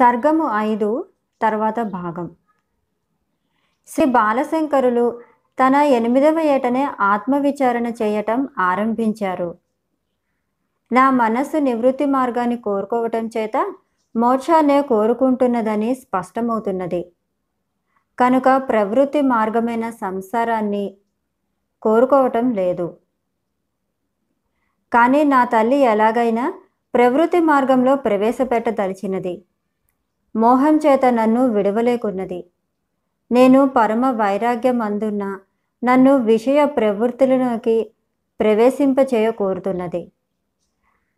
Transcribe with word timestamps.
సర్గము 0.00 0.50
ఐదు 0.56 1.06
తర్వాత 1.42 1.80
భాగం. 1.80 2.30
శ్రీ 3.86 4.04
బాలశంకరులు 4.04 5.20
తన 5.58 5.74
ఎనిమిదవ 5.74 6.40
ఏటనే 6.40 6.88
ఆత్మవిచారణ 7.00 7.86
చేయటం 7.86 8.48
ఆరంభించారు. 8.58 9.54
నా 10.92 11.10
మనస్సు 11.10 11.56
నివృత్తి 11.56 12.04
మార్గాన్ని 12.04 12.56
కోరుకోవటం 12.56 13.30
చేత 13.36 13.74
మోక్షాన్నే 14.16 14.82
కోరుకుంటున్నదని 14.82 15.94
స్పష్టమవుతున్నది. 15.94 17.12
కనుక 18.18 18.48
ప్రవృత్తి 18.56 19.20
మార్గమైన 19.20 19.90
సంసారాన్ని 19.90 20.96
కోరుకోవటం 21.82 22.50
లేదు. 22.50 22.96
కానీ 24.92 25.24
నా 25.24 25.44
తల్లి 25.44 25.76
ఎలాగైనా 25.76 26.52
ప్రవృత్తి 26.94 27.40
మార్గంలో 27.40 27.96
ప్రవేశపెట్టదలిచినది. 27.96 29.44
మోహం 30.36 30.76
చేత 30.76 31.06
నన్ను 31.06 31.46
విడవలేకున్నది. 31.46 32.44
నేను 33.32 33.68
పరమ 33.68 34.10
వైరాగ్యం 34.10 34.82
అందున్న 34.82 35.38
నన్ను 35.84 36.16
విషయ 36.16 36.64
ప్రవృత్తులలోకి 36.64 37.90
ప్రవేశింపచేయకూరుతున్నది. 38.40 40.12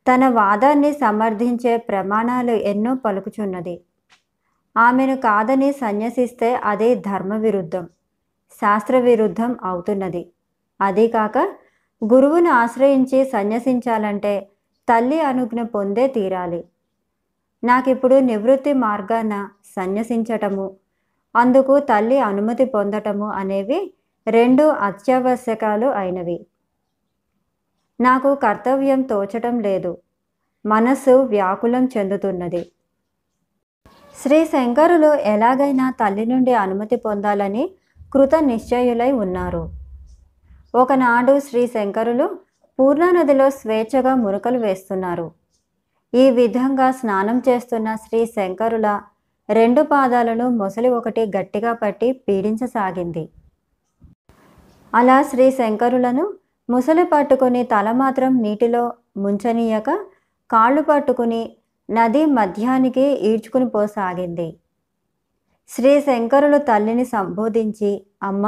తన 0.06 0.28
వాదాన్ని 0.28 0.92
సమర్థించే 0.92 1.76
ప్రమాణాలు 1.76 2.50
ఎన్నో 2.50 2.94
పలుకుచున్నది. 2.94 3.80
ఆమెను 4.76 5.16
కాదని 5.16 5.72
సన్యసిస్తే 5.72 6.54
అది 6.54 6.94
ధర్మ 6.94 7.34
విరుద్ధం 7.34 7.86
శాస్త్ర 8.52 8.98
విరుద్ధం 8.98 9.56
అవుతున్నది. 9.62 10.32
అదీ 10.80 11.08
కాక 11.08 11.38
గురువును 12.04 12.50
ఆశ్రయించి 12.50 13.24
సన్యసించాలంటే 13.24 14.48
తల్లి 14.88 15.20
అనుజ్ఞ 15.20 15.62
పొందే 15.62 16.06
తీరాలి. 16.06 16.64
నాకిప్పుడు 17.64 18.16
నివృత్తి 18.18 18.72
మార్గాన 18.72 19.48
సన్యసించటము 19.76 20.76
అందుకు 21.36 21.78
తల్లి 21.78 22.18
అనుమతి 22.18 22.64
పొందటము 22.64 23.28
అనేవి 23.32 23.94
రెండు 24.26 24.62
అత్యావశ్యకాలు 24.62 25.86
అయినవి. 25.86 26.46
నాకు 28.00 28.34
కర్తవ్యం 28.34 29.02
తోచటం 29.02 29.60
లేదు 29.60 29.98
మనస్సు 30.66 31.10
వ్యాకులం 31.10 31.88
చెందుతున్నది. 31.98 32.72
శ్రీ 34.22 34.44
శంకరులు 34.44 35.14
ఎలాగైనా 35.14 35.90
తల్లి 35.90 36.26
నుండి 36.26 36.54
అనుమతి 36.54 36.96
పొందాలని 36.96 37.70
కృత 38.14 38.34
నిశ్చయులై 38.34 39.12
ఉన్నారు. 39.12 39.72
ఒకనాడు 40.74 41.40
శ్రీ 41.40 41.66
శంకరులు 41.66 42.38
పూర్ణానదిలో 42.78 43.50
స్వేచ్ఛగా 43.50 44.14
మురకలు 44.14 44.58
వేస్తున్నారు. 44.58 45.41
ఈ 46.12 46.24
విధంగా 46.38 46.86
స్నానం 47.00 47.36
చేస్తున్న 47.48 47.88
శ్రీ 48.04 48.20
శంకరుల 48.36 48.88
రెండు 49.48 49.82
పాదాలను 49.92 50.46
మొసలి 50.60 50.88
ఒకటి 50.98 51.22
గట్టిగా 51.36 51.72
పట్టి 51.72 52.08
పీడించసాగింది. 52.26 53.24
అలా 54.92 55.16
శ్రీ 55.30 55.46
శంకరులను 55.50 56.24
ముసలి 56.68 57.04
పట్టుకుని 57.04 57.62
తల 57.64 57.88
మాత్రం 58.02 58.32
నీటిలో 58.44 58.84
ముంచనీయక 59.16 59.90
కాళ్ళు 60.50 60.82
పట్టుకుని 60.82 61.42
నది 61.88 62.22
మధ్యానికి 62.38 63.06
ఈడ్చుకుని 63.30 63.68
పోసాగింది. 63.70 64.48
శ్రీ 65.70 65.92
శంకరులు 66.00 66.58
తల్లిని 66.68 67.04
సంబోధించి 67.04 67.90
అమ్మ 68.22 68.46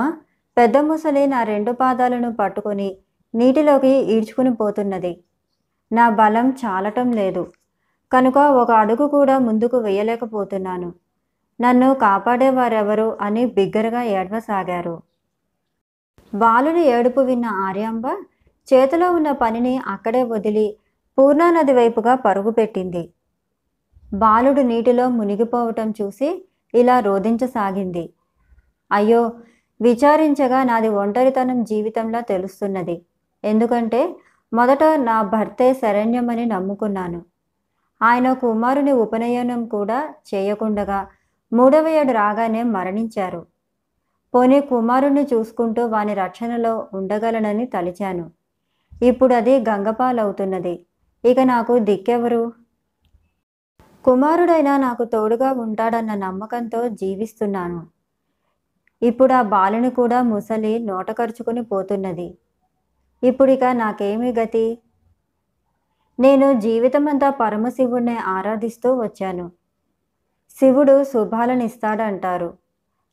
పెద్ద 0.56 0.76
ముసలి 0.88 1.22
నా 1.26 1.40
రెండు 1.52 1.72
పాదాలను 1.72 2.30
పట్టుకుని 2.40 2.88
నీటిలోకి 3.34 3.92
ఈడ్చుకుని 4.14 4.52
పోతున్నది. 4.60 5.12
నా 5.92 6.08
బలం 6.10 6.50
చాలటం 6.50 7.12
లేదు. 7.12 7.52
కనుక 8.12 8.38
ఒక 8.38 8.70
అడుగు 8.72 9.06
కూడా 9.06 9.38
ముందుకు 9.38 9.76
వేయలేకపోతున్నాను. 9.76 10.94
నన్ను 11.60 11.94
కాపాడేవారెవరు 11.94 13.18
అని 13.20 13.46
బిగ్గరగా 13.46 14.02
ఏడవసాగారు. 14.02 15.02
బాలుడి 16.32 16.82
ఏడుపు 16.88 17.20
విన్న 17.20 17.46
ఆర్యాంబ 17.46 18.06
చేతిలో 18.68 19.10
ఉన్న 19.10 19.32
పనిని 19.32 19.80
అక్కడే 19.86 20.22
వదిలి 20.22 20.76
పూర్ణానది 21.18 21.72
వైపుగా 21.72 22.14
పరుగుపెట్టింది 22.14 23.10
బాలుడు 24.12 24.62
నీటిలో 24.62 25.08
మునిగిపోవటం 25.08 25.90
చూసి 25.90 26.28
ఇలా 26.74 27.00
రోధించసాగింది. 27.00 28.14
అయ్యో 28.92 29.32
విచారించగా 29.80 30.64
నాది 30.64 30.88
ఒంటరితనం 30.88 31.64
జీవితంలా 31.64 32.20
తెలుస్తున్నది. 32.20 32.96
ఎందుకంటే 33.44 34.00
మొదట 34.52 34.84
నా 34.84 35.22
భర్తే 35.22 35.74
శరణ్యమని 35.74 36.46
నమ్ముకున్నాను. 36.46 37.22
ఆయన 38.02 38.32
కుమారుని 38.32 38.92
ఉపనయనం 38.92 39.66
కూడా 39.66 40.14
చేయకుండగా 40.34 41.06
మూడవ 41.52 41.88
ఏడు 41.88 42.12
రాగానే 42.12 42.62
మరణించారు. 42.62 43.46
పోనీ 44.34 44.60
కుమారుణ్ణి 44.60 45.26
చూసుకుంటూ 45.34 45.86
వాని 45.86 46.14
రక్షణలో 46.14 46.86
ఉండగలనని 46.94 47.66
తలిచాను. 47.66 48.30
ఇప్పుడు 49.02 49.34
అది 49.34 49.60
గంగపాలవుతున్నది. 49.68 50.86
ఇక 51.24 51.40
నాకు 51.40 51.78
దిక్కెవరు? 51.78 52.52
కుమారుడైనా 54.04 54.76
నాకు 54.76 55.04
తోడుగా 55.04 55.52
ఉంటాడన్న 55.52 56.14
నమ్మకంతో 56.14 56.88
జీవిస్తున్నాను. 56.88 57.86
ఇప్పుడు 59.02 59.32
ఆ 59.32 59.42
బాలుని 59.42 59.90
కూడా 59.90 60.22
ముసలి 60.22 60.78
నోట 60.78 61.10
ఖర్చుకుని 61.12 61.62
పోతున్నది. 61.64 62.38
ఇప్పుడిక 63.24 63.64
నాకేమి 63.64 64.32
గతి? 64.32 64.78
నేను 66.20 66.60
జీవితమంతా 66.60 67.30
పరమశివుణ్ణి 67.30 68.16
ఆరాధిస్తూ 68.16 68.94
వచ్చాను. 69.00 69.52
శివుడు 70.58 71.04
శుభాలను 71.04 71.62
ఇస్తాడంటారు 71.62 72.58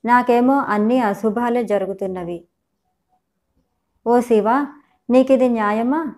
నాకేమో 0.05 0.57
అన్ని 0.57 0.99
అశుభాలే 0.99 1.63
జరుగుతున్నవి. 1.63 2.45
ఓ 4.07 4.19
శివ 4.19 4.49
నీకిది 5.09 5.49
న్యాయమా? 5.49 6.15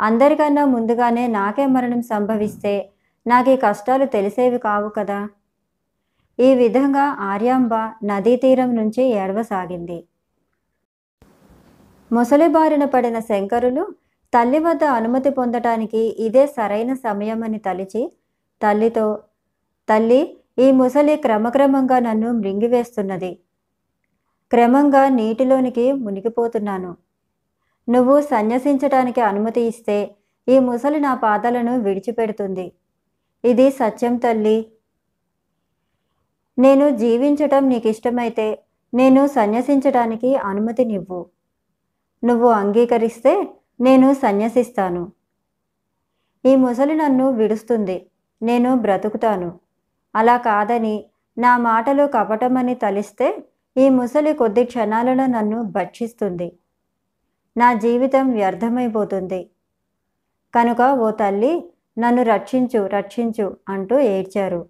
అందరికన్నా 0.00 0.64
ముందుగానే 0.64 1.26
నాకే 1.26 1.66
మరణం 1.66 2.02
సంభవిస్తే 2.02 2.90
నాకు 3.26 3.50
ఈ 3.50 3.56
కష్టాలు 3.56 4.04
తెలిసేవి 4.04 4.58
కావు 4.58 4.88
కదా? 4.88 5.28
ఈ 6.40 6.54
విధంగా 6.54 7.00
ఆర్యాంబ 7.00 7.74
నదీ 8.04 8.36
తీరం 8.36 8.76
నుంచి 8.76 9.02
ఏడవసాగింది. 9.02 10.04
మొసలి 12.10 12.48
బారిన 12.48 12.84
పడిన 12.84 13.18
శంకరులు 13.20 13.82
తల్లి 14.34 14.58
వద్ద 14.58 14.84
అనుమతి 14.84 15.30
పొందటానికి 15.30 15.98
ఇదే 15.98 16.46
సరైన 16.46 16.94
సమయమని 16.94 17.58
తలిచి 17.58 18.02
తల్లితో 18.62 19.18
తల్లి 19.88 20.20
ఈ 20.58 20.70
ముసలి 20.70 21.16
క్రమక్రమంగా 21.16 21.98
నన్ను 21.98 22.32
మృంగివేస్తున్నది. 22.32 23.38
క్రమంగా 24.52 25.08
నీటిలోనికి 25.08 25.92
మునిగిపోతున్నాను. 25.92 26.96
నువ్వు 27.88 28.20
సన్యసించటానికి 28.20 29.20
అనుమతి 29.20 29.60
ఇస్తే 29.60 29.98
ఈ 30.48 30.58
ముసలి 30.58 31.00
నా 31.00 31.14
పాదాలను 31.14 31.80
విడిచిపెడుతుంది. 31.80 32.72
ఇది 33.44 33.70
సత్యం 33.70 34.16
తల్లి. 34.16 34.58
నేను 36.58 36.86
జీవించటం 36.96 37.68
నీకు 37.68 37.88
ఇష్టమైతే 37.88 38.46
నేను 38.94 39.26
సన్యసించటానికి 39.26 40.34
అనుమతినివ్వు. 40.36 41.20
నువ్వు 42.24 42.48
అంగీకరిస్తే 42.48 43.48
నేను 43.80 44.14
సన్యసిస్తాను. 44.14 45.12
ఈ 46.46 46.56
ముసలి 46.56 46.94
నన్ను 46.94 47.30
విడుస్తుంది. 47.30 48.06
నేను 48.42 48.76
బ్రతుకుతాను. 48.76 49.60
అలా 50.14 50.36
కాదని 50.36 51.04
నా 51.38 51.58
మాటలు 51.58 52.06
కపటమని 52.06 52.74
తలిస్తే 52.74 53.44
ఈ 53.76 53.88
ముసలి 53.88 54.32
కొద్ది 54.32 54.64
క్షణాలలో 54.64 55.26
నన్ను 55.26 55.62
భక్షిస్తుంది. 55.62 56.52
నా 57.56 57.74
జీవితం 57.74 58.30
వ్యర్థమైపోతుంది. 58.30 59.50
కనుక 60.54 60.80
ఓ 60.80 61.10
తల్లి 61.10 61.64
నన్ను 61.98 62.22
రక్షించు 62.22 62.86
రక్షించు 62.86 63.56
అంటూ 63.68 63.98
ఏడ్చారు. 63.98 64.68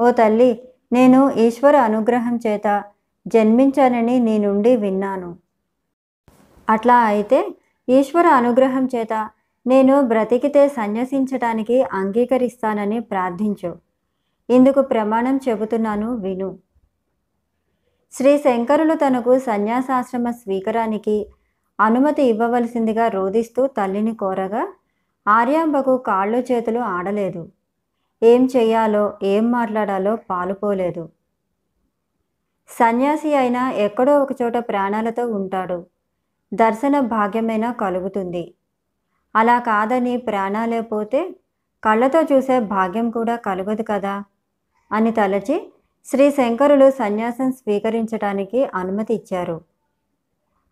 ఓ 0.00 0.10
తల్లి 0.10 0.68
నేను 0.92 1.30
ఈశ్వర 1.30 1.76
అనుగ్రహం 1.76 2.36
చేత 2.46 2.84
జన్మించానని 3.26 4.18
నీ 4.18 4.38
నుండి 4.38 4.76
విన్నాను. 4.76 5.45
అట్లా 6.68 6.96
అయితే 6.98 7.48
ఈశ్వర 7.88 8.26
అనుగ్రహం 8.26 8.88
చేత 8.94 9.30
నేను 9.66 10.00
బ్రతికితే 10.00 10.68
సన్యసించటానికి 10.68 11.82
అంగీకరిస్తానని 11.82 13.00
ప్రార్థించు. 13.00 13.76
ఇందుకు 14.50 14.80
ప్రమాణం 14.82 15.40
చెబుతున్నాను 15.48 16.14
విను. 16.14 16.58
శ్రీ 18.12 18.38
శంకరులు 18.38 18.94
తనకు 18.94 19.38
సన్యాసాశ్రమ 19.38 20.30
స్వీకారానికి 20.30 21.26
అనుమతి 21.80 22.22
ఇవ్వవలసిందిగా 22.22 23.08
రోధిస్తూ 23.08 23.66
తల్లిని 23.66 24.14
కోరగా 24.14 24.68
ఆర్యాంబకు 25.28 25.96
కాళ్ళు 25.98 26.38
చేతులు 26.38 26.80
ఆడలేదు. 26.80 27.48
ఏం 28.22 28.48
చేయాలో 28.56 29.14
ఏం 29.22 29.50
మాట్లాడాలో 29.50 30.16
పాలుపోలేదు. 30.16 31.08
సన్యాసి 32.68 33.34
అయినా 33.34 33.70
ఎక్కడో 33.70 34.22
ఒకచోట 34.22 34.56
ప్రాణాలతో 34.56 35.26
ఉంటాడు. 35.26 35.95
దర్శన 36.54 37.00
భాగ్యమైనా 37.00 37.72
కలుగుతుంది. 37.72 38.54
అలా 39.36 39.58
కాదని 39.58 40.16
ప్రాణాలే 40.16 40.80
పోతే 40.80 41.36
కళ్ళతో 41.84 42.22
చూసే 42.22 42.60
భాగ్యం 42.60 43.10
కూడా 43.10 43.36
కలుగదు 43.36 43.82
కదా? 43.82 44.24
అని 44.92 45.10
తలచి 45.10 45.72
శ్రీ 46.04 46.30
శంకరులు 46.30 46.90
సన్యాసం 46.90 47.52
స్వీకరించడానికి 47.52 48.64
అనుమతి 48.64 49.14
ఇచ్చారు. 49.14 49.60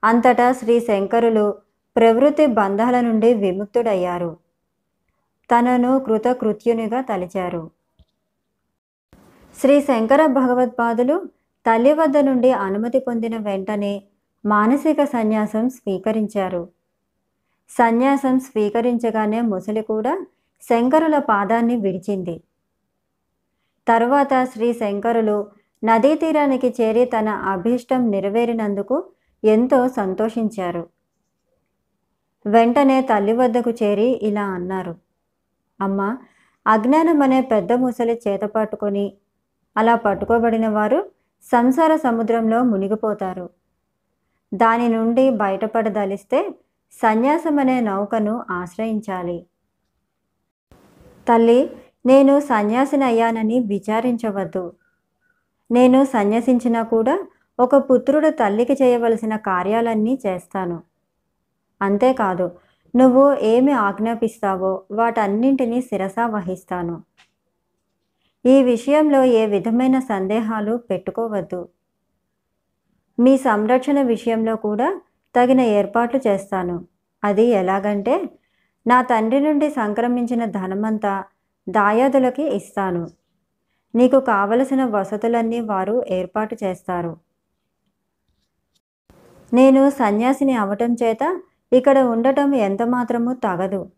అంతటా 0.05 0.53
శ్రీ 0.53 0.81
శంకరులు 0.81 1.55
ప్రవృత్తి 1.97 2.47
బంధాల 2.47 3.01
నుండి 3.01 3.35
విముక్తుడయ్యారు. 3.35 4.37
తనను 5.51 5.99
కృతకృత్యునిగా 5.99 7.01
తలిచారు. 7.01 7.71
శ్రీ 9.61 9.81
శంకర 9.81 10.27
భగవత్పాదులు 10.27 11.25
తల్లి 11.67 11.93
వద్ద 11.93 12.19
నుండి 12.19 12.51
అనుమతి 12.51 12.99
పొందిన 12.99 13.37
వెంటనే 13.37 14.03
మానసిక 14.45 15.05
సన్యాసం 15.05 15.69
స్వీకరించారు. 15.69 16.69
సన్యాసం 17.71 18.39
స్వీకరించగానే 18.39 19.41
ముసలి 19.41 19.83
కూడా 19.83 20.27
శంకరుల 20.63 21.19
పాదాన్ని 21.19 21.77
విడిచింది. 21.77 22.43
తరువాత 23.89 24.45
శ్రీ 24.45 24.73
శంకరులు 24.73 25.47
నదీ 25.85 26.15
తీరానికి 26.15 26.75
చేరి 26.81 27.05
తన 27.05 27.29
అభీష్టం 27.29 28.11
నెరవేరినందుకు 28.11 29.05
ఎంతో 29.45 29.89
సంతోషించారు. 29.89 30.89
వెంటనే 32.47 33.01
తల్లి 33.01 33.33
వద్దకు 33.33 33.71
చేరి 33.71 34.09
ఇలా 34.23 34.45
అన్నారు 34.45 34.95
అమ్మ 35.81 36.17
అజ్ఞానం 36.67 37.23
అనే 37.23 37.41
పెద్ద 37.41 37.73
ముసలి 37.73 38.21
చేత 38.29 38.41
పట్టుకొని 38.41 39.13
అలా 39.77 39.95
పట్టుకోబడిన 39.95 40.69
వారు 40.69 41.11
సంసార 41.45 41.97
సముద్రంలో 41.97 42.63
మునిగిపోతారు. 42.63 43.64
దాని 44.55 44.89
నుండి 44.89 45.31
బయటపడదలిస్తే 45.31 46.55
సన్యాసం 46.93 47.59
అనే 47.59 47.81
నౌకను 47.81 48.45
ఆశ్రయించాలి. 48.51 49.47
తల్లి 51.29 51.71
నేను 52.07 52.41
సన్యాసిని 52.41 53.05
అయ్యానని 53.05 53.61
విచారించవద్దు. 53.61 54.73
నేను 55.71 56.05
సన్యసించినా 56.05 56.83
కూడా 56.83 57.27
ఒక 57.59 57.77
పుత్రుడు 57.77 58.31
తల్లికి 58.31 58.73
చేయవలసిన 58.73 59.37
కార్యాలన్నీ 59.37 60.19
చేస్తాను. 60.27 60.83
అంతేకాదు 61.83 62.51
నువ్వు 62.97 63.35
ఏమి 63.35 63.73
ఆజ్ఞాపిస్తావో 63.73 64.83
వాటన్నింటినీ 64.91 65.81
శిరసా 65.81 66.27
వహిస్తాను. 66.27 67.03
ఈ 68.47 68.63
విషయంలో 68.63 69.25
ఏ 69.25 69.47
విధమైన 69.47 69.99
సందేహాలు 69.99 70.77
పెట్టుకోవద్దు. 70.77 71.69
మీ 73.19 73.37
సంరక్షణ 73.37 74.03
విషయంలో 74.03 74.57
కూడా 74.57 75.01
తగిన 75.35 75.61
ఏర్పాట్లు 75.61 76.21
చేస్తాను. 76.27 76.85
అది 77.25 77.45
ఎలాగంటే 77.61 78.15
నా 78.87 79.03
తండ్రి 79.03 79.41
నుండి 79.41 79.71
సంక్రమించిన 79.71 80.45
ధనమంతా 80.45 81.25
దాయాదులకి 81.69 82.45
ఇస్తాను. 82.57 83.09
నీకు 83.95 84.21
కావలసిన 84.21 84.85
వసతులన్నీ 84.85 85.61
వారు 85.61 86.05
ఏర్పాటు 86.11 86.57
చేస్తారు. 86.65 87.17
నేను 89.55 89.91
సన్యాసిని 89.91 90.55
అవటం 90.55 90.93
చేత 91.03 91.41
ఇక్కడ 91.73 91.99
ఉండటం 91.99 92.55
ఎంతమాత్రము 92.55 93.33
తగదు. 93.35 93.91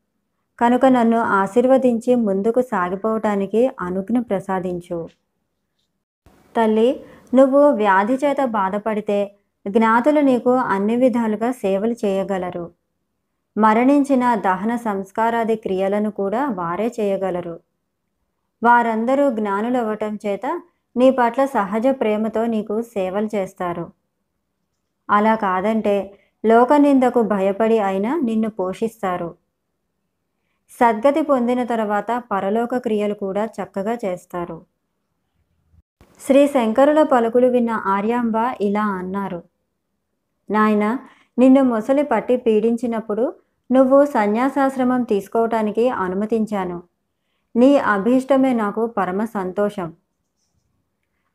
కనుక 0.59 0.87
నన్ను 0.87 1.19
ఆశీర్వదించి 1.19 2.15
ముందుకు 2.15 2.61
సాగిపోవటానికి 2.61 3.71
అనుజ్ఞ 3.81 4.19
ప్రసాదించు. 4.21 5.09
తల్లి 6.57 6.89
నువ్వు 7.33 7.71
వ్యాధి 7.71 8.15
చేత 8.15 8.45
బాధపడితే 8.45 9.37
జ్ఞాతులు 9.69 10.21
నీకు 10.21 10.51
అన్ని 10.51 10.97
విధాలుగా 10.97 11.53
సేవలు 11.53 11.93
చేయగలరు. 12.05 12.71
మరణించిన 13.57 14.35
దహన 14.35 14.77
సంస్కారాది 14.77 15.57
క్రియలను 15.57 16.11
కూడా 16.11 16.47
వారే 16.47 16.93
చేయగలరు. 17.01 17.61
వారందరూ 18.63 19.31
జ్ఞానులవ్వటం 19.31 20.19
చేత 20.27 20.63
నీ 20.97 21.11
పట్ల 21.11 21.45
సహజ 21.45 21.87
ప్రేమతో 21.87 22.47
నీకు 22.47 22.83
సేవలు 22.83 23.29
చేస్తారు. 23.35 23.93
అలా 25.11 25.35
కాదంటే 25.35 26.19
లోకనిందకు 26.45 27.23
భయపడి 27.23 27.79
అయినా 27.79 28.21
నిన్ను 28.25 28.51
పోషిస్తారు. 28.51 29.35
సద్గతి 30.81 31.23
పొందిన 31.23 31.65
తర్వాత 31.65 32.23
పరలోక 32.31 32.77
క్రియలు 32.77 33.15
కూడా 33.15 33.45
చక్కగా 33.45 33.99
చేస్తారు. 34.05 34.76
శ్రీ 36.21 36.47
శంకరుల 36.47 37.03
పలుకులు 37.03 37.47
విన్న 37.47 37.71
ఆర్యాంబ 37.71 38.35
ఇలా 38.61 38.85
అన్నారు. 38.85 39.43
నాయన 40.51 40.99
నిన్ను 41.39 41.63
మొసలి 41.63 42.03
పట్టి 42.03 42.37
పీడించినప్పుడు 42.37 43.35
నువ్వు 43.73 44.05
సన్యాసాశ్రమం 44.05 45.03
తీసుకోవటానికి 45.03 45.89
అనుమతించాను. 45.89 46.83
నీ 47.57 47.77
అభీష్టమే 47.77 48.53
నాకు 48.53 48.87
పరమ 48.87 49.25
సంతోషం. 49.25 49.93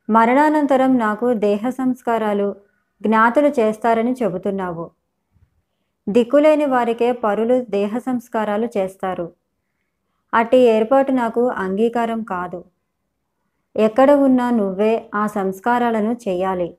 మరణానంతరం 0.09 0.97
నాకు 0.97 1.33
దేహ 1.33 1.69
సంస్కారాలు 1.69 2.55
జ్ఞాతులు 3.01 3.47
చేస్తారని 3.47 4.15
చెబుతున్నావు. 4.23 4.91
దిక్కులేని 6.09 6.65
వారికే 6.65 7.11
పరులు 7.11 7.65
దేహ 7.69 7.97
సంస్కారాలు 7.97 8.67
చేస్తారు. 8.77 9.31
అట్టి 10.33 10.57
ఏర్పాటు 10.57 11.11
నాకు 11.11 11.47
అంగీకారం 11.47 12.23
కాదు. 12.23 12.63
ఎక్కడ 13.75 14.11
ఉన్నా 14.11 14.51
నువ్వే 14.51 15.09
ఆ 15.15 15.27
సంస్కారాలను 15.27 16.17
చేయాలి. 16.29 16.77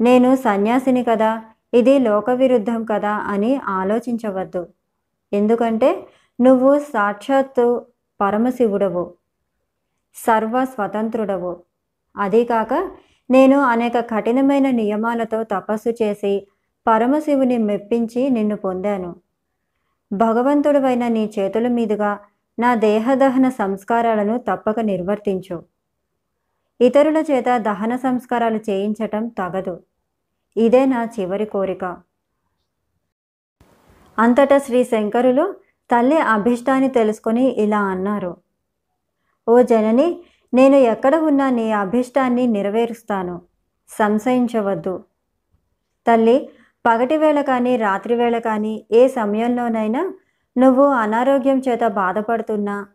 నేను 0.00 0.36
సన్యాసిని 0.36 1.04
కదా 1.04 1.42
ఇది 1.74 1.98
లోక 1.98 2.30
విరుద్ధం 2.30 2.84
కదా 2.84 3.10
అని 3.10 3.52
ఆలోచించవద్దు. 3.56 4.68
ఎందుకంటే 5.32 6.06
నువ్వు 6.40 6.78
సాక్షాత్తు 6.78 7.86
పరమశివుడవు 8.20 9.14
సర్వ 10.14 10.64
స్వతంత్రుడవు 10.64 11.56
అదీకాక 12.16 12.74
నేను 13.30 13.60
అనేక 13.60 14.00
కఠినమైన 14.00 14.70
నియమాలతో 14.70 15.42
తపస్సు 15.42 15.90
చేసి 16.02 16.46
పరమశివుని 16.86 17.58
మెప్పించి 17.58 18.30
నిన్ను 18.30 18.56
పొందాను. 18.56 19.16
భగవంతుడివైన 20.12 21.08
నీ 21.08 21.32
చేతుల 21.38 21.68
మీదుగా 21.68 22.18
నా 22.58 22.74
దేహదహన 22.74 23.48
సంస్కారాలను 23.48 24.38
తప్పక 24.38 24.80
నిర్వర్తించు. 24.80 25.62
ఇతరుల 26.80 27.16
చేత 27.30 27.56
దహన 27.56 27.96
సంస్కారాలు 27.96 28.60
చేయించటం 28.70 29.28
తగదు. 29.28 29.82
ఇదే 30.56 30.86
నా 30.86 31.08
చివరి 31.20 31.44
కోరిక. 31.44 31.84
అంతటా 34.18 34.58
శ్రీ 34.58 34.84
శంకరులు 34.84 35.54
తల్లి 35.90 36.18
అభిష్టాన్ని 36.18 36.88
తెలుసుకొని 36.88 37.44
ఇలా 37.44 37.80
అన్నారు. 37.80 38.36
ఓ 39.48 39.62
జనని 39.62 40.20
నేను 40.54 40.76
ఎక్కడ 40.76 41.16
ఉన్నా 41.16 41.50
నీ 41.50 41.72
అభిష్టాన్ని 41.72 42.46
నెరవేరుస్తాను. 42.46 43.42
సంశయించవద్దు. 43.88 45.04
తల్లి 46.06 46.48
పగటి 46.86 47.16
వేళ 47.16 47.40
కానీ 47.40 47.76
రాత్రి 47.76 48.14
వేళ 48.14 48.38
కానీ 48.38 48.86
ఏ 48.92 49.08
సమయంలోనైనా 49.08 50.12
నువ్వు 50.56 50.84
అనారోగ్యం 50.84 51.62
చేత 51.68 51.86
బాధపడుతున్నా 51.86 52.86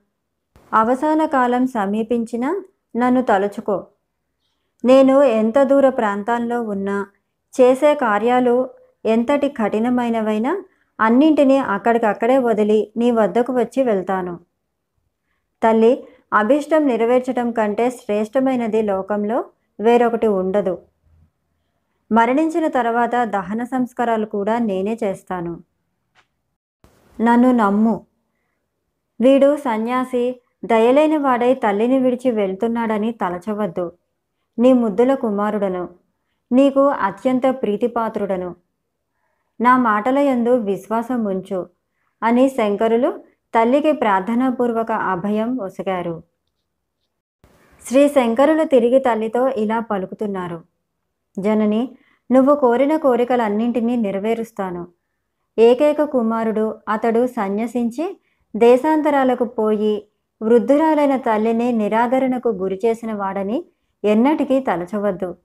అవసాన 0.73 1.25
కాలం 1.25 1.67
సమీపించినా 1.67 2.61
నన్ను 2.95 3.21
తలుచుకో. 3.21 3.87
నేను 4.85 5.23
ఎంత 5.23 5.63
దూర 5.63 5.89
ప్రాంతాల్లో 5.89 6.61
ఉన్నా 6.61 7.05
చేసే 7.53 7.95
కార్యాలు 7.95 8.69
ఎంతటి 9.05 9.49
కఠినమైనవైనా 9.49 10.63
అన్నింటినీ 10.99 11.57
అక్కడికక్కడే 11.57 12.37
వదిలి 12.37 12.91
నీ 12.97 13.11
వద్దకు 13.11 13.53
వచ్చి 13.53 13.83
వెళ్తాను. 13.83 14.39
తల్లి 15.63 16.07
అభిష్టం 16.33 16.87
నెరవేర్చడం 16.87 17.51
కంటే 17.51 17.89
శ్రేష్టమైనది 17.89 18.81
లోకంలో 18.81 19.45
వేరొకటి 19.79 20.27
ఉండదు. 20.27 20.81
మరణించిన 22.11 22.67
తర్వాత 22.67 23.23
దహన 23.23 23.63
సంస్కారాలు 23.63 24.25
కూడా 24.25 24.57
నేనే 24.59 24.97
చేస్తాను. 25.03 25.53
నన్ను 27.21 27.51
నమ్ము. 27.51 28.05
వీడు 29.21 29.57
సన్యాసి 29.57 30.41
దయలేని 30.65 31.17
వాడై 31.17 31.53
తల్లిని 31.53 31.99
విడిచి 31.99 32.31
వెళ్తున్నాడని 32.31 33.11
తలచవద్దు. 33.11 33.91
నీ 34.59 34.73
ముద్దుల 34.73 35.13
కుమారుడను. 35.13 35.89
నీకు 36.51 36.87
అత్యంత 36.87 37.41
ప్రీతిపాత్రుడను. 37.49 38.55
నా 39.61 39.77
మాటల 39.77 40.19
యందు 40.19 40.49
విశ్వాసం 40.49 41.25
ఉంచు 41.25 41.69
అని 42.23 42.49
శంకరులు 42.49 43.19
తల్లికి 43.55 43.91
ప్రార్థనాపూర్వక 43.91 44.91
అభయం 44.91 45.57
ఒసగారు. 45.57 46.23
శ్రీ 47.87 48.07
శంకరులు 48.07 48.63
తిరిగి 48.63 48.99
తల్లితో 48.99 49.47
ఇలా 49.47 49.79
పలుకుతున్నారు. 49.79 50.63
జనని 51.39 51.97
నువ్వు 52.31 52.55
కోరిన 52.55 52.97
కోరికలన్నింటినీ 52.97 53.95
నెరవేరుస్తాను. 53.95 54.87
ఏకైక 55.57 56.03
కుమారుడు. 56.03 56.75
అతడు 56.87 57.27
సన్యసించి 57.27 58.17
దేశాంతరాలకు 58.55 59.45
పోయి 59.45 60.07
వృద్ధురాలైన 60.41 61.17
తల్లిని 61.17 61.71
నిరాదరణకు 61.71 62.49
గురి 62.49 62.79
చేసిన 62.85 63.13
వాడని 63.13 63.65
ఎన్నటికీ 64.03 64.59
తలచవద్దు. 64.59 65.35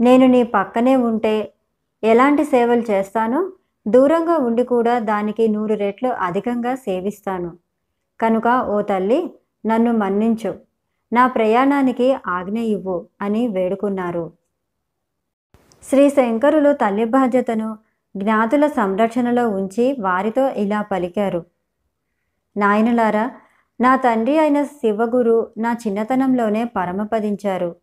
నేను 0.00 0.26
నీ 0.26 0.42
పక్కనే 0.42 0.96
ఉంటే 0.96 1.52
ఎలాంటి 2.02 2.44
సేవలు 2.44 2.84
చేస్తానో? 2.90 3.52
దూరంగా 3.88 4.36
ఉండి 4.36 4.64
కూడా 4.64 4.98
దానికి 4.98 5.48
నూరు 5.48 5.74
రెట్లు 5.74 6.08
అధికంగా 6.08 6.74
సేవిస్తాను. 6.74 7.50
కనుక 8.20 8.48
ఓ 8.68 8.82
తల్లి 8.82 9.30
నన్ను 9.66 9.92
మన్నించు. 9.92 10.54
నా 11.12 11.26
ప్రయాణానికి 11.26 12.16
ఆజ్ఞ 12.26 12.58
ఇవ్వు 12.58 13.06
అని 13.20 13.48
వేడుకున్నారు. 13.48 14.32
శ్రీ 15.82 16.10
శంకరులు 16.10 16.72
తల్లి 16.72 17.04
బాధ్యతను 17.04 17.78
జ్ఞాతుల 18.16 18.66
సంరక్షణలో 18.66 19.48
ఉంచి 19.50 19.96
వారితో 20.00 20.48
ఇలా 20.48 20.82
పలికారు. 20.82 21.44
నాయనలారా 22.56 23.30
నా 23.80 23.96
తండ్రి 23.96 24.38
అయిన 24.38 24.64
శివగురు 24.64 25.52
నా 25.58 25.72
చిన్నతనంలోనే 25.72 26.64
పరమపదించారు. 26.64 27.76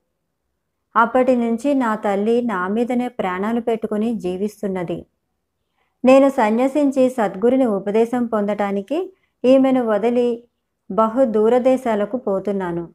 అప్పటి 0.96 1.36
నుంచి 1.36 1.74
నా 1.74 1.96
తల్లి 1.96 2.42
నా 2.42 2.68
మీదనే 2.68 3.08
ప్రాణాలు 3.08 3.62
పెట్టుకుని 3.62 4.14
జీవిస్తున్నది. 4.14 5.06
నేను 6.06 6.30
సన్యసించి 6.30 7.10
సద్గురుని 7.10 7.66
ఉపదేశం 7.66 8.26
పొందటానికి 8.26 9.14
ఈమెను 9.46 9.86
వదిలి 9.86 10.44
బహు 10.92 11.26
దూరదేశాలకు 11.26 12.18
పోతున్నాను. 12.18 12.90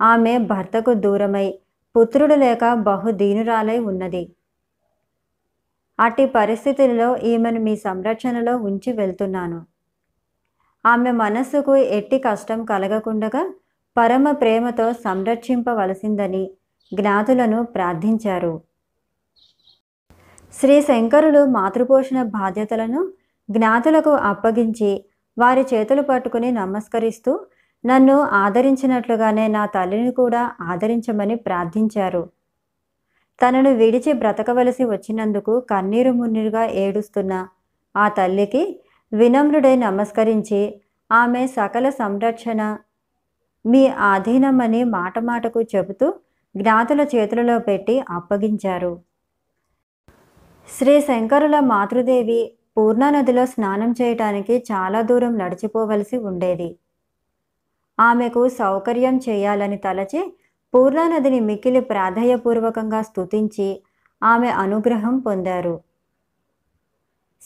ఆమె 0.00 0.38
భర్తకు 0.38 0.94
దూరమై 0.94 1.58
పుత్రుడు 1.96 2.34
లేక 2.34 2.74
బహు 2.74 3.10
దీనురాలై 3.10 3.78
ఉన్నది. 3.78 4.35
అట్టి 5.98 6.26
పరిస్థితుల్లో 6.26 7.16
ఈమెను 7.16 7.60
మీ 7.60 7.76
సంరక్షణలో 7.76 8.56
ఉంచి 8.56 8.92
వెళ్తున్నాను. 8.92 9.66
ఆమె 10.86 11.10
మనస్సుకు 11.10 11.76
ఎట్టి 11.76 12.18
కష్టం 12.18 12.64
కలగకుండగా 12.64 13.54
పరమ 13.96 14.30
ప్రేమతో 14.30 14.92
సంరక్షింపవలసిందని 14.92 16.50
జ్ఞాతులను 16.94 17.62
ప్రార్థించారు. 17.62 18.60
శ్రీ 20.54 20.82
శంకరులు 20.82 21.44
మాతృపోషణ 21.44 22.22
బాధ్యతలను 22.22 23.08
జ్ఞాతులకు 23.50 24.10
అప్పగించి 24.10 25.04
వారి 25.38 25.66
చేతులు 25.74 26.02
పట్టుకుని 26.02 26.50
నమస్కరిస్తూ 26.50 27.46
నన్ను 27.84 28.20
ఆదరించినట్లుగానే 28.20 29.48
నా 29.48 29.66
తల్లిని 29.66 30.12
కూడా 30.12 30.52
ఆదరించమని 30.60 31.36
ప్రార్థించారు. 31.36 32.35
తనను 33.40 33.70
విడిచి 33.74 34.12
బ్రతకవలసి 34.12 34.84
వచ్చినందుకు 34.84 35.60
కన్నీరు 35.60 36.12
మున్నీరుగా 36.12 36.64
ఏడుస్తున్న 36.84 37.32
ఆ 37.94 38.08
తల్లికి 38.08 38.62
వినమ్రుడై 39.12 39.76
నమస్కరించి 39.76 40.60
ఆమె 41.10 41.46
సకల 41.46 41.88
సంరక్షణ 41.90 42.78
మీ 43.64 43.82
ఆధీనమని 43.86 44.84
మాట 44.84 45.18
మాటకు 45.18 45.60
చెబుతూ 45.62 46.06
జ్ఞాతుల 46.54 47.00
చేతులలో 47.14 47.58
పెట్టి 47.58 48.04
అప్పగించారు. 48.10 48.92
శ్రీ 50.68 50.94
శంకరుల 51.00 51.60
మాతృదేవి 51.60 52.40
పూర్ణానదిలో 52.76 53.46
స్నానం 53.46 53.90
చేయటానికి 53.92 54.64
చాలా 54.72 55.00
దూరం 55.00 55.38
నడిచిపోవలసి 55.38 56.16
ఉండేది. 56.18 56.68
ఆమెకు 57.98 58.48
సౌకర్యం 58.48 59.16
చేయాలని 59.28 59.76
తలచి 59.76 60.20
పూర్ణానదిని 60.74 61.40
మిక్కిలి 61.40 61.80
ప్రాధాయపూర్వకంగా 61.80 63.02
స్తుతించి 63.02 63.68
ఆమె 64.22 64.48
అనుగ్రహం 64.48 65.18
పొందారు. 65.18 65.80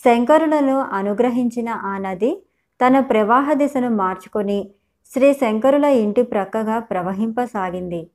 శంకరులను 0.04 0.76
అనుగ్రహించిన 0.80 1.68
ఆ 1.68 1.98
నది 1.98 2.30
తన 2.80 3.00
ప్రవాహ 3.00 3.52
దిశను 3.52 3.90
మార్చుకొని 3.90 4.70
శ్రీ 5.10 5.32
శంకరుల 5.32 5.84
ఇంటి 5.84 6.22
ప్రక్కగా 6.22 6.78
ప్రవహింపసాగింది. 6.78 8.10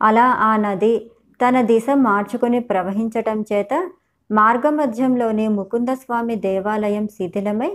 అలా 0.00 0.24
ఆ 0.24 0.56
నది 0.56 1.10
తన 1.40 1.60
దిశ 1.60 1.86
మార్చుకొని 1.90 2.60
ప్రవహించటం 2.60 3.40
చేత 3.52 3.92
మార్గమధ్యంలోని 4.30 5.48
ముకుందస్వామి 5.48 6.36
దేవాలయం 6.36 7.06
శిథిలమై 7.08 7.70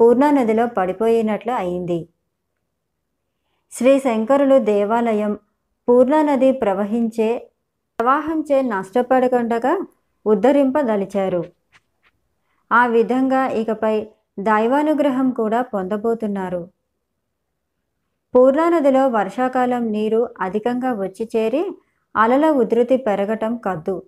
పూర్ణానదిలో 0.00 0.66
పడిపోయినట్లు 0.66 1.52
అయింది. 1.52 2.08
శ్రీ 3.72 3.98
శంకరులు 3.98 4.58
దేవాలయం 4.58 5.38
పూర్ణానది 5.88 6.52
ప్రవహించే 6.52 7.50
ప్రవాహంచే 7.98 8.62
నష్టపడకుండగా 8.62 9.86
ఉద్ధరింపదలిచారు. 10.26 11.44
ఆ 12.72 12.86
విధంగా 12.86 13.48
ఇకపై 13.48 14.06
దైవానుగ్రహం 14.40 15.30
కూడా 15.30 15.62
పొందబోతున్నారు. 15.62 16.68
పూర్ణానదిలో 18.34 19.08
వర్షాకాలం 19.08 19.92
నీరు 19.92 20.28
అధికంగా 20.40 20.92
వచ్చి 20.92 21.28
చేరి 21.36 21.64
అలల 22.16 22.50
ఉధృతి 22.50 22.96
పెరగటం 22.96 23.56
కద్దు. 23.56 24.02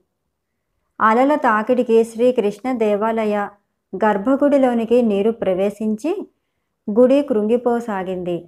అలల 1.00 1.34
తాకిడికి 1.34 2.04
శ్రీకృష్ణ 2.04 2.72
దేవాలయ 2.72 3.48
గర్భగుడిలోనికి 3.92 5.02
నీరు 5.02 5.30
ప్రవేశించి 5.30 6.12
గుడి 6.88 7.22
కృంగిపోసాగింది. 7.22 8.38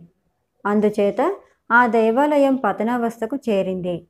అందుచేత 0.66 1.36
ఆ 1.70 1.86
దేవాలయం 1.86 2.56
పతనావస్థకు 2.56 3.36
చేరింది. 3.36 4.06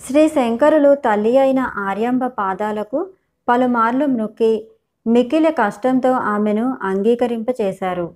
శ్రీ 0.00 0.28
శంకరులు 0.28 0.94
తల్లి 0.94 1.38
అయిన 1.38 1.58
ఆర్యాంబ 1.58 2.26
పాదాలకు 2.26 3.10
పలుమార్లు 3.48 4.06
నొక్కి 4.06 4.68
మిక్కిల 5.06 5.50
కష్టంతో 5.50 6.12
ఆమెను 6.12 6.76
అంగీకరింపచేశారు. 6.82 8.14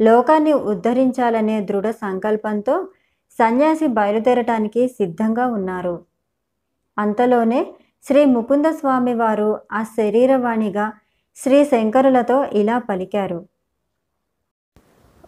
లోకాన్ని 0.00 0.52
ఉద్ధరించాలనే 0.52 1.60
దృఢ 1.60 1.90
సంకల్పంతో 1.90 2.88
సన్యాసి 3.38 3.86
బయలుదేరటానికి 3.86 4.88
సిద్ధంగా 4.88 5.46
ఉన్నారు. 5.46 6.04
అంతలోనే 6.98 7.74
శ్రీ 8.04 8.24
ముకుంద 8.24 8.66
స్వామి 8.66 9.14
వారు 9.14 9.60
ఆ 9.72 9.82
శరీరవాణిగా 9.82 10.92
శ్రీ 11.36 11.64
శంకరులతో 11.64 12.44
ఇలా 12.44 12.78
పలికారు. 12.78 13.46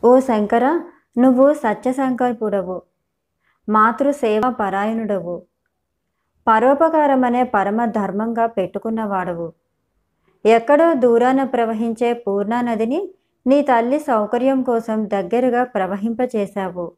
ఓ 0.05 0.21
శంకర 0.21 0.81
నువ్వు 1.19 1.53
సత్యసంకల్పుడవు 1.53 2.83
మాతృసేవా 3.69 4.51
పరాయణుడవు 4.51 5.43
పరోపకారమనే 6.47 7.43
పరమ 7.45 7.85
ధర్మంగా 7.85 8.47
పెట్టుకున్నవాడవు. 8.47 9.53
ఎక్కడో 10.45 10.95
దూరాన 10.95 11.43
ప్రవహించే 11.43 12.13
పూర్ణానదిని 12.13 13.09
నీ 13.47 13.63
తల్లి 13.63 13.99
సౌకర్యం 13.99 14.63
కోసం 14.63 15.09
దగ్గరగా 15.09 15.65
ప్రవహింపచేశావు. 15.65 16.93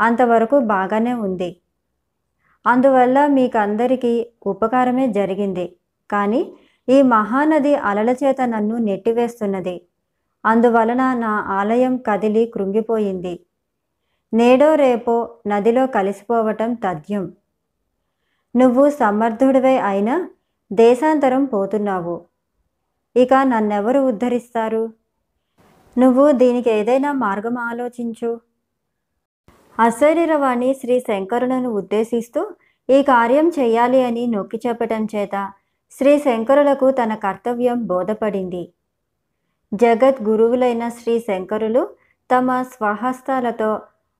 అంతవరకు 0.00 0.58
బాగానే 0.58 1.14
ఉంది. 1.14 1.56
అందువల్ల 2.66 3.26
మీకందరికీ 3.26 4.26
ఉపకారమే 4.46 5.12
జరిగింది. 5.12 5.76
కానీ 6.10 6.54
ఈ 6.88 7.02
మహానది 7.02 7.74
అలల 7.74 8.10
చేత 8.10 8.40
నన్ను 8.40 8.78
నెట్టివేస్తున్నది. 8.78 9.82
అందువలన 10.44 11.14
నా 11.14 11.30
ఆలయం 11.30 11.96
కదిలి 11.96 12.46
కృంగిపోయింది. 12.46 13.40
నేడో 14.34 14.74
రేపో 14.74 15.30
నదిలో 15.46 15.86
కలిసిపోవటం 15.86 16.74
తథ్యం. 16.74 17.32
నువ్వు 18.56 18.90
సమర్థుడివై 18.90 19.76
అయినా 19.78 20.28
దేశాంతరం 20.72 21.44
పోతున్నావు. 21.44 22.20
ఇక 23.16 23.34
నన్నెవరు 23.34 23.98
ఉద్ధరిస్తారు? 23.98 24.92
నువ్వు 25.98 26.32
దీనికి 26.32 26.70
ఏదైనా 26.70 27.12
మార్గం 27.12 27.58
ఆలోచించు. 27.58 28.40
అశరీరవాణి 29.78 30.74
శ్రీ 30.74 31.00
శంకరులను 31.00 31.70
ఉద్దేశిస్తూ 31.70 32.50
ఈ 32.90 33.02
కార్యం 33.02 33.48
చేయాలి 33.48 34.04
అని 34.04 34.26
నొక్కి 34.26 34.60
చెప్పటం 34.66 35.06
చేత 35.14 35.52
శ్రీ 35.90 36.18
శంకరులకు 36.18 36.90
తన 36.90 37.14
కర్తవ్యం 37.14 37.86
బోధపడింది. 37.86 38.72
జగత్ 39.80 40.18
గురువులైన 40.22 40.84
శ్రీ 40.88 41.12
శంకరులు 41.18 41.82
తమ 42.30 42.56
స్వహస్తాలతో 42.62 43.70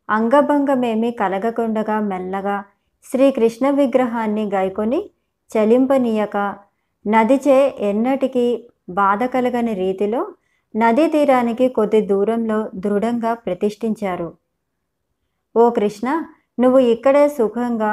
అంగభంగమేమీ 0.09 1.11
కలగకుండగా 1.11 1.97
మెల్లగా 2.01 2.57
శ్రీకృష్ణ 3.05 3.71
విగ్రహాన్ని 3.71 4.45
గైకొని 4.55 5.01
చలింపనీయక. 5.51 6.37
నదిచే 7.05 7.59
ఎన్నటికీ 7.81 8.47
బాధ 8.91 9.23
కలగని 9.25 9.75
రీతిలో 9.75 10.23
నదీ 10.75 11.07
తీరానికి 11.07 11.69
కొద్ది 11.69 12.01
దూరంలో 12.07 12.59
దృఢంగా 12.75 13.35
ప్రతిష్ఠించారు. 13.35 14.29
ఓ 15.57 15.65
కృష్ణ 15.71 16.09
నువ్వు 16.61 16.81
ఇక్కడే 16.95 17.25
సుఖంగా 17.29 17.93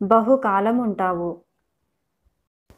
బహుకాలం 0.00 0.78
ఉంటావు 0.78 1.30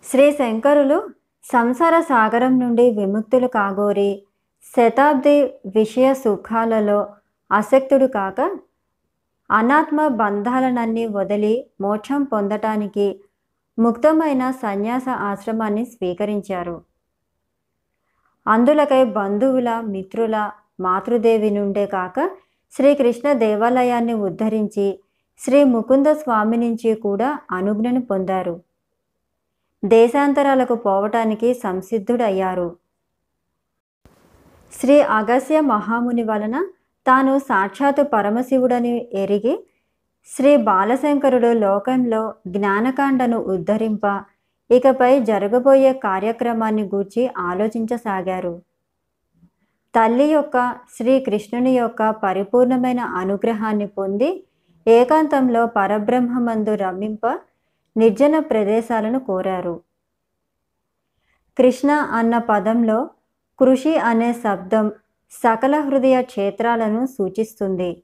శ్రీ 0.04 0.26
శంకరులు 0.32 0.99
సంసార 1.45 2.00
సాగరం 2.00 2.59
నుండి 2.59 2.90
విముక్తులు 2.90 3.47
కాగోరి 3.47 4.23
శతాబ్ది 4.76 5.42
విషయ 5.66 6.14
సుఖాలలో 6.14 7.07
ఆసక్తుడు 7.52 8.07
కాక 8.07 8.59
అనాత్మ 9.50 10.09
బంధాలనన్నీ 10.09 11.07
వదిలి 11.07 11.71
మోక్షం 11.80 12.25
పొందటానికి 12.25 13.21
ముక్తమైన 13.78 14.50
సన్యాస 14.50 15.09
ఆశ్రమాన్ని 15.09 15.85
స్వీకరించారు. 15.85 16.83
అందులకై 18.47 19.04
బంధువుల 19.04 19.80
మిత్రుల 19.80 20.50
మాతృదేవి 20.80 21.50
నుండే 21.50 21.87
కాక 21.87 22.30
శ్రీకృష్ణ 22.73 23.33
దేవాలయాన్ని 23.33 24.14
ఉద్ధరించి 24.14 24.99
శ్రీ 25.40 25.64
ముకుంద 25.64 26.07
స్వామి 26.07 26.57
నుంచి 26.57 26.95
కూడా 26.95 27.38
అనుజ్ఞను 27.50 28.00
పొందారు. 28.00 28.54
దేశాంతరాలకు 29.85 30.75
పోవటానికి 30.75 31.54
సంసిద్ధుడయ్యారు. 31.54 32.76
శ్రీ 34.73 35.00
అగస్య 35.00 35.61
మహాముని 35.61 36.25
వలన 36.25 36.66
తాను 37.06 37.38
సాక్షాత్తు 37.38 38.02
పరమశివుడని 38.02 39.08
ఎరిగి 39.14 39.64
శ్రీ 40.26 40.56
బాలశంకరుడు 40.56 41.52
లోకంలో 41.52 42.35
జ్ఞానకాండను 42.47 43.38
ఉద్ధరింప 43.38 44.23
ఇకపై 44.70 45.20
జరగబోయే 45.20 45.92
కార్యక్రమాన్ని 45.92 46.85
గూర్చి 46.85 47.30
ఆలోచించసాగారు. 47.38 48.62
తల్లి 49.94 50.25
యొక్క 50.25 50.75
శ్రీకృష్ణుని 50.97 51.70
యొక్క 51.70 52.11
పరిపూర్ణమైన 52.11 53.00
అనుగ్రహాన్ని 53.00 53.87
పొంది 53.87 54.44
ఏకాంతంలో 54.87 55.66
పరబ్రహ్మమందు 55.66 56.75
రమింప 56.75 57.26
నిర్జన 57.97 58.38
ప్రదేశాలను 58.38 59.18
కోరారు. 59.18 59.80
కృష్ణ 61.59 61.90
అన్న 61.90 62.38
పదంలో 62.38 63.11
కృషి 63.59 63.99
అనే 63.99 64.33
శబ్దం 64.33 64.92
సకల 65.30 65.80
హృదయ 65.80 66.23
క్షేత్రాలను 66.23 67.07
సూచిస్తుంది. 67.07 68.02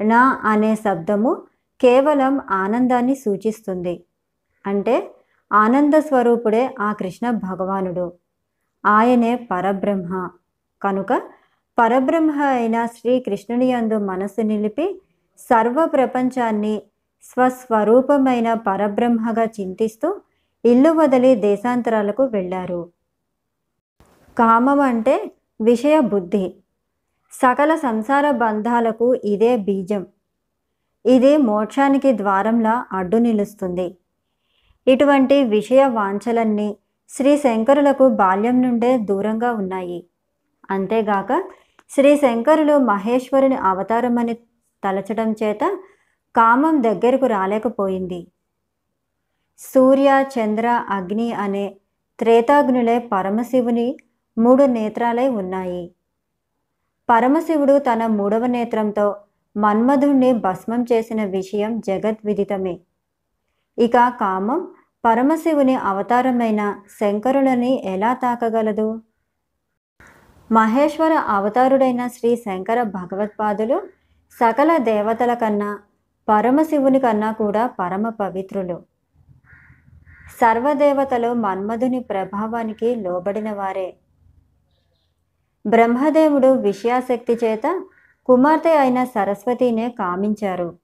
నా 0.00 0.40
అనే 0.44 0.74
శబ్దము 0.74 1.42
కేవలం 1.80 2.40
ఆనందాన్ని 2.50 3.14
సూచిస్తుంది. 3.14 4.04
అంటే 4.66 5.14
ఆనంద 5.52 5.94
స్వరూపుడే 5.94 6.74
ఆ 6.80 6.92
కృష్ణ 6.92 7.30
భగవానుడు. 7.30 8.12
ఆయనే 8.86 9.48
పరబ్రహ్మ. 9.50 10.30
కనుక 10.82 11.22
పరబ్రహ్మ 11.78 12.42
అయిన 12.42 12.86
శ్రీకృష్ణుని 12.86 13.66
యందు 13.66 13.98
మనసు 13.98 14.42
నిలిపి 14.42 15.02
సర్వ 15.38 15.86
ప్రపంచాన్ని 15.86 16.82
స్వస్వరూపమైన 17.22 18.54
పరబ్రహ్మగా 18.54 19.44
చింతిస్తూ 19.44 20.20
ఇల్లు 20.64 20.90
వదిలి 20.90 21.34
దేశాంతరాలకు 21.34 22.24
వెళ్ళారు. 22.24 22.88
కామం 24.38 24.80
అంటే 24.80 25.30
విషయ 25.60 26.00
బుద్ధి. 26.00 26.54
సకల 27.32 27.74
సంసార 27.76 28.30
బంధాలకు 28.30 29.14
ఇదే 29.14 29.56
బీజం. 29.56 30.06
ఇది 31.06 31.36
మోక్షానికి 31.36 32.12
ద్వారంలా 32.12 32.86
అడ్డు 32.92 33.16
నిలుస్తుంది. 33.16 33.98
ఇటువంటి 34.86 35.44
విషయ 35.44 35.84
వాంఛలన్నీ 35.84 36.76
శ్రీ 37.08 37.36
శంకరులకు 37.36 38.08
బాల్యం 38.08 38.62
నుండే 38.62 38.98
దూరంగా 38.98 39.52
ఉన్నాయి. 39.52 40.06
అంతేగాక 40.70 41.42
శ్రీ 41.90 42.16
శంకరులు 42.16 42.78
మహేశ్వరుని 42.78 43.54
అవతారమని 43.54 44.34
తలచడం 44.84 45.32
చేత 45.32 45.78
కామం 46.38 46.82
దగ్గరకు 46.82 47.26
రాలేకపోయింది. 47.26 48.26
సూర్య 49.58 50.24
చంద్ర 50.38 50.66
అగ్ని 50.88 51.32
అనే 51.32 51.76
త్రేతాగ్నులే 52.18 52.98
పరమశివుని 52.98 53.96
మూడు 54.38 54.64
నేత్రాలై 54.64 55.28
ఉన్నాయి. 55.28 55.90
పరమశివుడు 57.10 57.78
తన 57.78 58.06
మూడవ 58.06 58.46
నేత్రంతో 58.46 59.16
మన్మధుణ్ణి 59.56 60.32
భస్మం 60.32 60.84
చేసిన 60.92 61.24
విషయం 61.24 61.80
జగద్విదితమే. 61.80 62.80
ఇక 63.78 64.08
కామం 64.20 64.68
పరమశివుని 65.04 65.74
అవతారమైన 65.74 66.80
శంకరులని 67.00 67.82
ఎలా 67.84 68.14
తాకగలదు? 68.14 69.02
మహేశ్వర 70.52 71.12
అవతారుడైన 71.12 72.06
శ్రీ 72.06 72.36
శంకర 72.36 72.82
భగవత్పాదులు 72.82 73.82
సకల 74.32 74.76
దేవతల 74.76 75.34
కన్నా 75.34 75.78
పరమశివుని 76.28 77.00
కన్నా 77.00 77.32
కూడా 77.32 77.66
పరమ 77.66 78.08
పవిత్రులు. 78.08 78.82
సర్వదేవతలు 80.40 81.32
మన్మధుని 81.32 82.00
ప్రభావానికి 82.00 82.96
లోబడిన 82.96 83.52
వారే. 83.52 83.96
బ్రహ్మదేవుడు 85.66 86.46
విషయాశక్తి 86.46 87.38
చేత 87.44 87.82
కుమార్తె 88.26 88.76
అయిన 88.76 89.04
సరస్వతినే 89.04 89.88
కామించారు. 89.88 90.78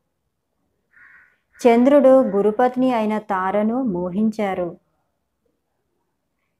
చంద్రుడు 1.60 2.08
గురుపత్ని 2.08 2.94
అయిన 2.94 3.18
తారను 3.18 3.82
మోహించారు. 3.82 4.76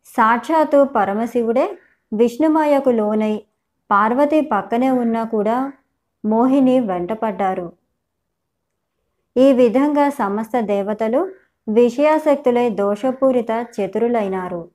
సాక్షాత్తు 0.06 0.84
పరమశివుడే 0.84 1.78
విష్ణుమాయకు 2.12 2.90
లోనై 2.90 3.42
పార్వతి 3.90 4.40
పక్కనే 4.40 4.90
ఉన్నా 4.90 5.24
కూడా 5.24 5.72
మోహిని 6.24 6.80
వెంటపడ్డారు. 6.80 7.72
ఈ 9.36 9.52
విధంగా 9.52 10.08
సమస్త 10.08 10.60
దేవతలు 10.60 11.32
విషయాసక్తులై 11.68 12.70
దోషపూరిత 12.70 13.66
చతురులైనారు. 13.76 14.68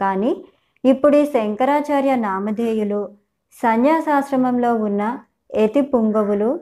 కానీ 0.00 0.44
ఇప్పుడు 0.84 1.16
ఈ 1.16 1.24
శంకరాచార్య 1.24 2.16
నామధేయులు 2.16 3.12
సన్యాసాశ్రమంలో 3.52 4.74
ఉన్న 4.74 5.18
ఎతి 5.54 5.80
పుంగవులు 5.80 6.60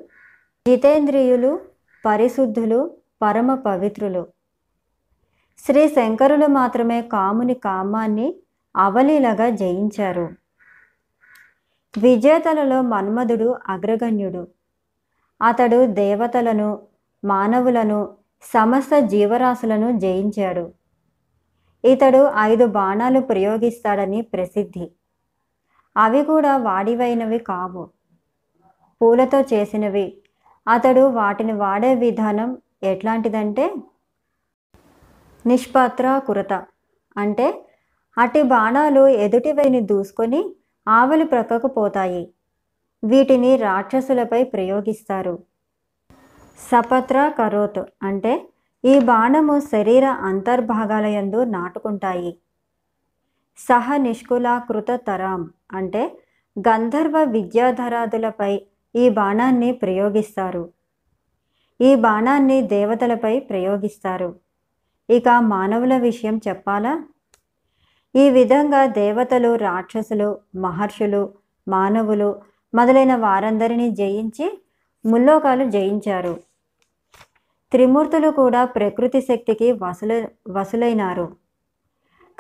జితేంద్రియులు 0.68 1.60
పరిశుద్ధులు 2.06 2.96
పరమ 3.22 3.54
పవిత్రులు. 3.54 4.26
శ్రీ 5.58 5.88
శంకరులు 5.88 6.46
మాత్రమే 6.46 7.02
కాముని 7.02 7.54
కామాన్ని 7.54 8.36
అవలీలగా 8.76 9.50
జయించారు. 9.50 10.28
విజేతలలో 11.98 12.82
మన్మధుడు 12.82 13.56
అగ్రగణ్యుడు. 13.68 14.48
అతడు 15.42 15.86
దేవతలను 15.86 16.91
మానవులను 17.24 18.16
సమస్త 18.42 18.98
జీవరాశులను 18.98 19.98
జయించాడు. 19.98 20.72
ఇతడు 21.84 22.32
ఐదు 22.38 22.66
బాణాలు 22.66 23.20
ప్రయోగిస్తాడని 23.20 24.22
ప్రసిద్ధి. 24.22 24.90
అవి 25.96 26.24
కూడా 26.24 26.56
వాడివైనవి 26.56 27.38
కావు. 27.38 27.90
పూలతో 29.00 29.40
చేసినవి. 29.40 30.16
అతడు 30.68 31.00
వాటిని 31.00 31.52
వాడే 31.52 31.94
విధానం 31.94 32.58
ఎట్లాంటిదంటే 32.82 33.74
నిష్పాత్ర 35.46 36.18
కురత. 36.18 36.64
అంటే 37.16 37.64
అటి 38.18 38.42
బాణాలు 38.42 39.06
ఎదుటివైని 39.06 39.80
దూసుకొని 39.80 40.54
ఆవలి 40.88 41.24
ప్రక్కకు 41.24 41.66
పోతాయి. 41.66 42.34
వీటిని 43.04 43.56
రాక్షసులపై 43.56 44.44
ప్రయోగిస్తారు. 44.44 45.51
సపత్ర 46.58 47.28
కరోత్ 47.38 47.82
అంటే 48.02 48.48
ఈ 48.84 48.98
బాణము 48.98 49.60
శరీర 49.60 50.04
అంతర్భాగాలయందు 50.04 51.44
నాటుకుంటాయి. 51.44 52.36
సహ 53.58 53.96
నిష్కులాకృత 53.96 54.90
తరాం 55.08 55.50
అంటే 55.72 56.18
గంధర్వ 56.56 57.24
విద్యాధరాదులపై 57.24 58.52
ఈ 58.94 59.08
బాణాన్ని 59.08 59.72
ప్రయోగిస్తారు. 59.72 60.72
ఈ 61.80 61.94
బాణాన్ని 61.94 62.62
దేవతలపై 62.62 63.38
ప్రయోగిస్తారు. 63.40 64.34
ఇక 65.10 65.28
మానవుల 65.28 65.96
విషయం 65.96 66.40
చెప్పాలా? 66.48 67.04
ఈ 68.14 68.30
విధంగా 68.30 68.86
దేవతలు 68.86 69.54
రాక్షసులు 69.54 70.38
మహర్షులు 70.56 71.22
మానవులు 71.68 72.42
మొదలైన 72.74 73.14
వారందరినీ 73.16 73.90
జయించి 73.90 74.46
ముల్లోకాలు 75.04 75.70
జయించారు. 75.70 76.40
త్రిమూర్తులు 77.72 78.30
కూడా 78.30 78.64
ప్రకృతి 78.64 79.20
శక్తికి 79.20 79.72
వసుల 79.72 80.26
వసులైనారు. 80.48 81.36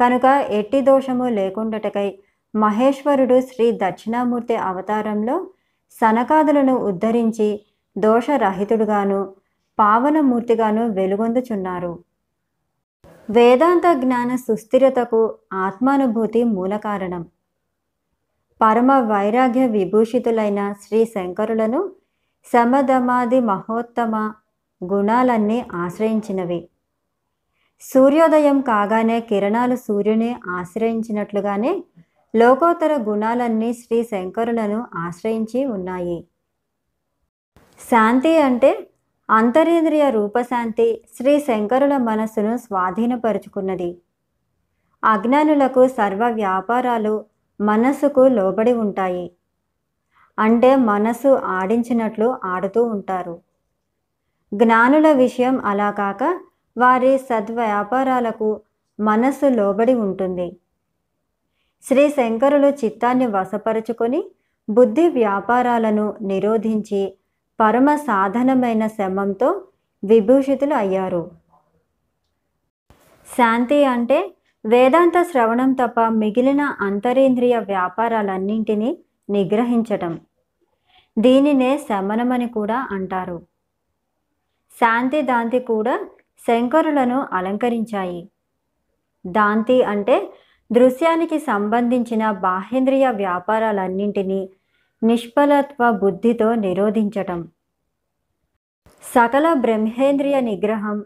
కనుక 0.00 0.24
ఎట్టి 0.50 0.80
దోషము 0.80 1.24
లేకుండాటకై 1.24 2.18
మహేశ్వరుడు 2.54 3.40
శ్రీ 3.40 3.72
దక్షిణామూర్తి 3.72 4.56
అవతారంలో 4.56 5.46
సనకాదులను 5.90 6.74
ఉద్ధరించి 6.74 7.60
దోషరహితుడుగాను 7.98 9.34
పావనమూర్తిగాను 9.78 10.88
వెలుగొందుచున్నారు. 10.88 11.98
వేదాంత 13.30 13.82
జ్ఞాన 13.92 14.36
సుస్థిరతకు 14.36 15.34
ఆత్మానుభూతి 15.52 16.44
మూల 16.44 16.76
కారణం. 16.76 17.26
పరమ 18.62 18.92
వైరాగ్య 18.92 19.66
విభూషితులైన 19.66 20.72
శ్రీ 20.72 21.04
శంకరులను 21.04 21.92
సమధమాది 22.46 23.40
మహోత్తమ 23.40 24.32
గుణాలన్నీ 24.84 25.64
ఆశ్రయించినవి. 25.74 26.68
సూర్యోదయం 27.80 28.60
కాగానే 28.60 29.20
కిరణాలు 29.20 29.76
సూర్యుని 29.76 30.36
ఆశ్రయించినట్లుగానే 30.48 31.82
లోకోత్తర 32.36 32.92
గుణాలన్నీ 32.96 33.72
శ్రీ 33.72 34.02
శంకరులను 34.02 34.86
ఆశ్రయించి 34.94 35.64
ఉన్నాయి. 35.64 36.24
శాంతి 37.90 38.36
అంటే 38.38 38.88
అంతరేంద్రియ 39.30 40.10
రూపశాంతి 40.10 41.04
శ్రీ 41.16 41.40
శంకరుల 41.40 41.96
మనస్సును 41.96 42.56
స్వాధీనపరుచుకున్నది. 42.56 44.02
అజ్ఞానులకు 45.04 45.88
సర్వ 45.88 46.28
వ్యాపారాలు 46.28 47.24
మనస్సుకు 47.60 48.20
లోబడి 48.20 48.72
ఉంటాయి. 48.72 49.32
అంటే 50.38 50.76
మనస్సు 50.76 51.28
ఆడించినట్లు 51.28 52.38
ఆడుతూ 52.44 52.84
ఉంటారు. 52.84 53.40
జ్ఞానుల 54.54 55.12
విషయం 55.12 55.60
అలా 55.64 55.90
కాక 55.90 56.40
వారి 56.76 57.18
సద్వ్యాపారాలకు 57.18 58.60
మనస్సు 59.00 59.46
లోబడి 59.46 59.94
ఉంటుంది. 59.94 60.56
శ్రీ 61.82 62.10
శంకరులు 62.10 62.66
చిత్తాన్ని 62.66 63.26
వశపరుచుకొని 63.26 64.24
బుద్ధి 64.68 65.08
వ్యాపారాలను 65.08 66.14
నిరోధించి 66.22 67.14
పరమ 67.60 67.94
సాధనమైన 67.94 68.86
శమంతో 68.86 69.64
విభూషితులు 70.04 70.74
అయ్యారు. 70.74 71.30
శాంతి 73.36 73.84
అంటే 73.84 74.34
వేదాంత 74.64 75.22
శ్రవణం 75.22 75.72
తప్ప 75.72 76.00
మిగిలిన 76.00 76.60
అంతరేంద్రియ 76.60 77.58
వ్యాపారాలన్నింటినీ 77.58 78.98
నిగ్రహించటం. 79.30 80.20
దీనినే 81.18 81.78
శమనమని 81.78 82.48
కూడా 82.48 82.88
అంటారు. 82.90 83.46
శాంతి 84.80 85.22
దాంతి 85.22 85.58
కూడా 85.58 86.06
శంకరులను 86.48 87.26
అలంకరించాయి. 87.32 88.28
దాంతి 89.26 89.82
అంటే 89.82 90.32
దృశ్యానికి 90.72 91.38
సంబంధించిన 91.38 92.30
బాహేంద్రియ 92.30 93.08
వ్యాపారాలన్నింటినీ 93.08 94.48
నిష్ఫలత్వ 95.02 95.90
బుద్ధితో 95.90 96.54
నిరోధించటం. 96.54 97.48
సకల 99.02 99.52
బ్రహ్మేంద్రియ 99.52 100.40
నిగ్రహం 100.40 101.04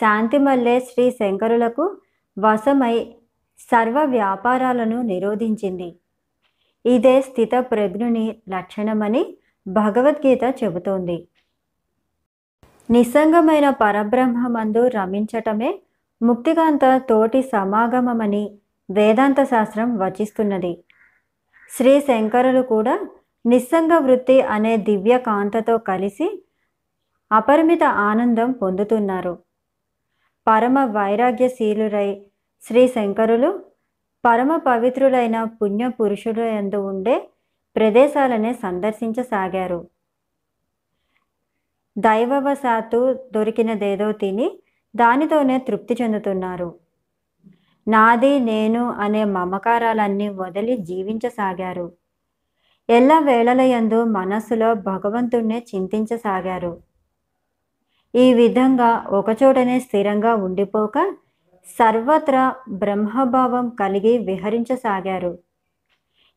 శాంతిమల్లే 0.00 0.80
శ్రీ 0.80 1.10
శంకరులకు 1.10 1.96
వశమై 2.38 3.14
సర్వ 3.58 4.04
వ్యాపారాలను 4.04 5.02
నిరోధించింది. 5.02 5.96
ఇదే 6.86 7.20
స్థిత 7.20 7.50
ప్రజ్ఞుని 7.58 8.36
లక్షణమని 8.48 9.36
భగవద్గీత 9.68 10.54
చెబుతోంది. 10.64 11.28
నిస్సంగమైన 12.90 13.70
పరబ్రహ్మమందు 13.70 14.88
రమించటమే 14.88 15.78
ముక్తికాంత 16.22 17.02
తోటి 17.08 17.42
సమాగమమని 17.42 18.58
వేదాంత 18.90 19.42
శాస్త్రం 19.42 19.98
వచిస్తున్నది. 19.98 20.84
శ్రీ 21.70 22.00
శంకరులు 22.00 22.62
కూడా 22.62 23.08
నిస్సంగ 23.46 23.98
వృత్తి 23.98 24.40
అనే 24.40 24.76
దివ్య 24.76 25.18
కాంతతో 25.18 25.78
కలిసి 25.78 26.44
అపరిమిత 27.32 27.84
ఆనందం 27.84 28.52
పొందుతున్నారు. 28.52 29.38
పరమ 30.46 30.84
వైరాగ్యశీలురై 30.84 32.22
శ్రీ 32.62 32.88
శంకరులు 32.88 33.65
పరమ 34.26 34.56
పవిత్రులైన 34.56 35.44
పుణ్య 35.44 35.88
పురుషుల 35.88 36.40
యందు 36.40 36.76
ఉండే 36.76 37.28
ప్రదేశాలనే 37.76 38.52
సందర్శించసాగారు. 38.52 39.88
దైవవశాత్తు 41.98 43.28
దొరికినదేదో 43.34 44.12
తిని 44.12 44.58
దానితోనే 44.96 45.58
తృప్తి 45.58 45.96
చెందుతున్నారు. 46.02 46.74
నాది 47.88 48.40
నేను 48.40 48.90
అనే 48.90 49.24
మమకారాలన్నీ 49.24 50.28
వదిలి 50.28 50.76
జీవించసాగారు. 50.76 51.92
ఎల్ల 52.90 53.18
వేళలయందు 53.18 54.04
మనస్సులో 54.04 54.74
భగవంతుణ్ణి 54.74 55.66
చింతించసాగారు. 55.74 56.78
ఈ 58.14 58.34
విధంగా 58.34 59.06
ఒకచోటనే 59.08 59.80
స్థిరంగా 59.80 60.34
ఉండిపోక 60.34 61.16
సర్వత్రా 61.78 62.54
బ్రహ్మభావం 62.68 63.68
కలిగి 63.68 64.18
విహరించసాగారు. 64.18 65.38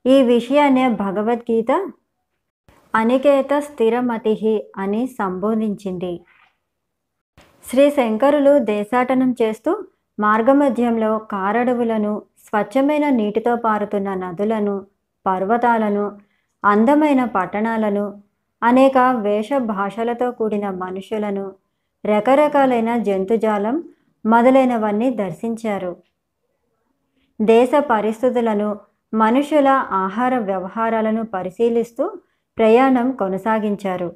ఈ 0.05 0.23
విషయాన్నే 0.23 0.87
భగవద్గీత 0.87 1.91
అనికేత 2.95 3.59
స్థిరమతి 3.59 4.63
అని 4.77 5.07
సంబోధించింది. 5.07 6.21
శ్రీ 7.65 7.89
శంకరులు 7.89 8.59
దేశాటనం 8.59 9.35
చేస్తూ 9.41 9.85
మార్గమధ్యంలో 10.19 11.19
కారడవులను 11.19 12.21
స్వచ్ఛమైన 12.37 13.09
నీటితో 13.09 13.55
పారుతున్న 13.55 14.13
నదులను 14.13 14.85
పర్వతాలను 15.25 16.11
అందమైన 16.63 17.25
పట్టణాలను 17.25 18.21
అనేక 18.63 18.97
వేష 18.97 19.53
భాషలతో 19.53 20.31
కూడిన 20.31 20.69
మనుషులను 20.69 21.51
రకరకాలైన 22.05 22.97
జంతుజాలం 22.97 23.83
మొదలైనవన్నీ 24.25 25.09
దర్శించారు. 25.09 25.97
దేశ 27.41 27.71
పరిస్థితులను 27.79 28.79
మనుషుల 29.13 29.67
ఆహార 29.91 30.37
వ్యవహారాలను 30.37 31.25
పరిశీలిస్తూ 31.25 32.11
ప్రయాణం 32.57 33.11
కొనసాగించారు. 33.11 34.15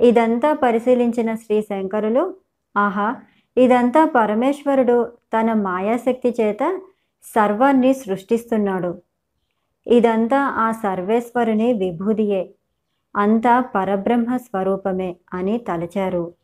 ఇదంతా 0.00 0.52
పరిశీలించిన 0.52 1.34
శ్రీ 1.34 1.62
శంకరులు 1.62 2.34
ఆహా 2.76 3.16
ఇదంతా 3.56 4.04
పరమేశ్వరుడు 4.04 5.12
తన 5.32 5.52
మాయాశక్తి 5.52 6.34
చేత 6.40 6.80
సర్వాన్ని 7.24 7.94
సృష్టిస్తున్నాడు. 7.94 9.02
ఇదంతా 9.86 10.38
ఆ 10.38 10.72
సర్వేశ్వరుని 10.72 11.72
విభూదియే 11.72 12.54
అంతా 13.16 13.60
పరబ్రహ్మ 13.60 14.36
స్వరూపమే 14.36 15.16
అని 15.32 15.58
తలచారు. 15.58 16.34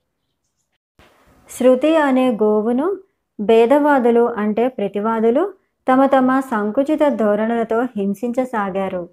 శృతి 1.50 1.96
అనే 1.96 2.30
గోవును 2.30 2.96
భేదవాదులు 3.40 4.20
అంటే 4.20 4.68
ప్రతివాదులు 4.68 5.52
తమ 5.88 6.06
తమ 6.06 6.40
సంకుచిత 6.40 7.08
ధోరణులతో 7.08 7.82
హింసించసాగారు. 7.82 9.08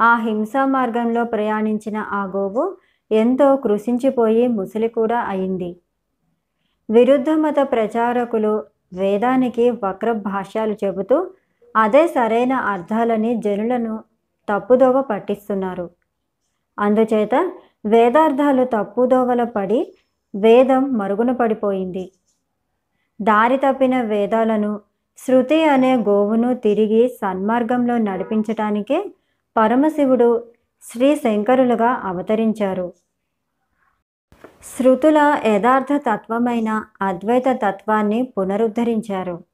ఆ 0.00 0.16
హింసా 0.16 0.64
మార్గంలో 0.64 1.24
ప్రయాణించిన 1.24 1.96
ఆ 1.96 2.24
గోవు 2.24 2.76
ఎంతో 3.10 3.56
కృషించిపోయి 3.56 4.46
ముసలి 4.46 4.88
కూడా 4.88 5.18
అయింది. 5.20 5.76
విరుద్ధ 6.90 7.30
మత 7.30 7.54
ప్రచారకులు 7.72 8.64
వేదానికి 8.92 9.70
వక్ర 9.70 10.12
భాష్యాలు 10.12 10.76
చెబుతూ 10.84 11.30
అదే 11.76 12.06
సరైన 12.06 12.52
అర్థాలని 12.52 13.40
జనులను 13.40 14.04
తప్పుదోవ 14.48 15.02
పట్టిస్తున్నారు. 15.02 15.90
అందుచేత 16.78 17.34
వేదార్థాలు 17.86 18.64
తప్పుదోవల 18.64 19.44
పడి 19.44 19.94
వేదం 20.34 20.92
మరుగున 20.92 21.32
పడిపోయింది. 21.32 22.12
దారి 23.22 23.56
తప్పిన 23.56 24.02
వేదాలను 24.02 24.80
శృతి 25.18 25.64
అనే 25.64 25.96
గోవును 25.96 26.54
తిరిగి 26.54 27.08
సన్మార్గంలో 27.08 27.98
నడిపించటానికే 27.98 29.14
పరమశివుడు 29.56 30.46
శ్రీ 30.82 31.16
శంకరులుగా 31.16 31.90
అవతరించారు. 31.90 32.92
శృతుల 34.62 35.40
యథార్థ 35.46 36.02
తత్వమైన 36.10 36.84
అద్వైత 37.02 37.44
తత్వాన్ని 37.48 38.22
పునరుద్ధరించారు. 38.22 39.44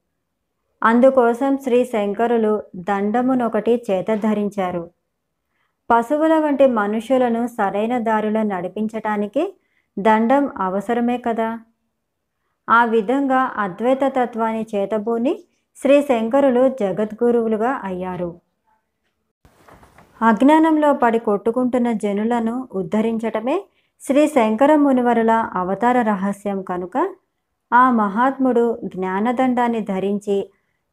అందుకోసం 0.83 1.57
శ్రీ 1.57 1.85
శంకరులు 1.85 2.63
దండమునొకటి 2.75 3.83
చేత 3.91 4.05
ధరించారు. 4.13 4.91
పశువుల 5.91 6.39
వంటి 6.39 6.67
మనుషులను 6.67 7.47
సరైన 7.47 7.97
దారిలో 7.97 8.43
నడిపించటానికి 8.43 9.57
దండం 9.99 10.49
అవసరమే 10.57 11.17
కదా? 11.17 11.59
ఆ 12.69 12.83
విధంగా 12.83 13.51
అద్వైత 13.57 13.99
తత్వాన్ని 14.07 14.65
చేతబూని 14.75 15.39
శ్రీ 15.75 16.01
శంకరులు 16.01 16.69
జగద్గురువులుగా 16.69 17.81
అయ్యారు. 17.83 18.39
అజ్ఞానంలో 20.21 20.93
పడి 20.93 21.19
కొట్టుకుంటున్న 21.19 21.91
జనులను 21.91 22.67
ఉద్ధరించటమే 22.73 23.65
శ్రీ 24.01 24.27
శంకర 24.27 24.75
మునివరుల 24.75 25.31
అవతార 25.31 26.01
రహస్యం 26.01 26.61
కనుక 26.61 27.09
ఆ 27.73 27.91
మహాత్ముడు 27.91 28.77
జ్ఞానదండాన్ని 28.85 29.81
ధరించి 29.81 30.49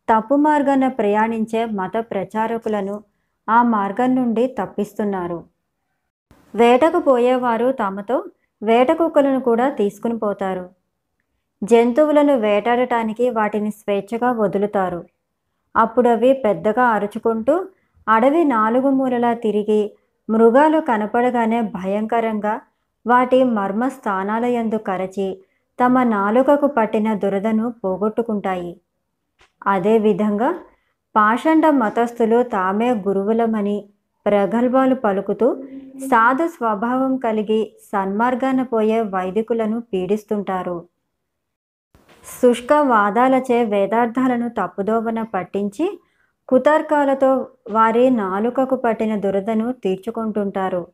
తప్పు 0.09 0.35
మార్గాన 0.35 0.89
ప్రయాణించే 0.89 1.65
మత 1.65 1.93
ప్రచారకులను 1.97 3.05
ఆ 3.49 3.63
మార్గం 3.63 4.15
నుండి 4.15 4.47
తప్పిస్తున్నారు. 4.47 5.45
వేటకు 6.55 6.99
పోయేవారు 6.99 7.73
తమతో 7.73 8.25
వేట 8.67 8.91
కుక్కలను 8.93 9.41
కూడా 9.41 9.67
తీసుకుని 9.71 10.17
పోతారు. 10.19 10.65
జంతువులను 11.63 12.35
వేటాడటానికి 12.37 13.25
వాటిని 13.31 13.71
స్వేచ్ఛగా 13.71 14.31
వదులుతారు. 14.33 15.01
అప్పుడు 15.75 16.09
అవి 16.09 16.31
పెద్దగా 16.45 16.85
అరుచుకుంటూ 16.87 17.55
అడవి 18.09 18.43
నాలుగు 18.45 18.89
మూలలా 18.91 19.33
తిరిగి 19.35 19.83
మృగాలు 20.29 20.79
కనపడగానే 20.81 21.61
భయంకరంగా 21.77 22.55
వాటి 23.07 23.39
మర్మ 23.57 23.89
స్థానాల 23.89 24.45
యందు 24.59 24.79
కరచి 24.79 25.29
తమ 25.79 26.03
నాలుకకు 26.03 26.67
పట్టిన 26.67 27.09
దురదను 27.15 27.67
పోగొట్టుకుంటాయి. 27.81 28.73
అదేవిధంగా 29.67 30.51
పాషండ 31.15 31.65
మతస్థులు 31.81 32.39
తామే 32.55 32.91
గురువులమని 33.07 33.77
ప్రగల్భాలు 34.27 34.95
పలుకుతూ 34.95 35.63
సాధు 36.07 36.47
స్వభావం 36.49 37.17
కలిగి 37.17 37.77
సన్మార్గాన 37.93 38.63
పోయే 38.63 39.01
వైదికులను 39.01 39.81
పీడిస్తుంటారు. 39.81 40.89
శుష్క 42.43 42.73
వాదాలచే 42.73 43.65
వేదార్థాలను 43.65 44.49
తప్పుదోవన 44.49 45.23
పట్టించి 45.23 46.01
కుతర్కాలతో 46.49 47.49
వారి 47.71 48.11
నాలుకకు 48.11 48.77
పట్టిన 48.77 49.17
దురదను 49.17 49.73
తీర్చుకుంటుంటారు. 49.73 50.87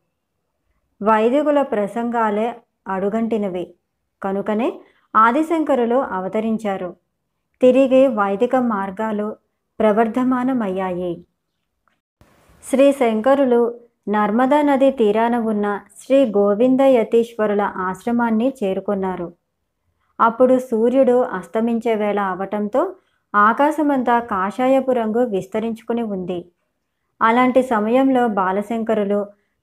వైదికుల 1.02 1.62
ప్రసంగాలే 1.62 2.56
అడుగంటినవి. 2.88 3.74
కనుకనే 4.22 4.80
ఆదిశంకరులు 5.16 5.96
అవతరించారు. 5.96 6.96
తిరిగి 7.60 8.06
వైదిక 8.06 8.56
మార్గాలు 8.56 9.36
ప్రవర్ధమానమయ్యాయి. 9.80 11.24
శ్రీ 12.64 12.92
శంకరులు 12.92 13.60
నర్మదా 14.08 14.58
నది 14.62 14.90
తీరాన 14.90 15.36
ఉన్న 15.36 15.66
శ్రీ 16.00 16.18
గోవింద 16.36 16.80
యతీశ్వరుల 16.80 17.62
ఆశ్రమాన్ని 17.76 18.48
చేరుకున్నారు. 18.58 19.28
అప్పుడు 20.18 20.58
సూర్యుడు 20.58 21.16
అస్తమించే 21.38 21.94
వేళ 21.94 22.20
అవటంతో 22.32 22.82
ఆకాశమంతా 23.34 24.16
కాషాయపు 24.32 24.92
రంగు 24.92 25.22
విస్తరించుకుని 25.24 26.02
ఉంది. 26.02 26.38
అలాంటి 27.20 27.62
సమయంలో 27.62 28.28
బాలశంకరులు 28.28 29.20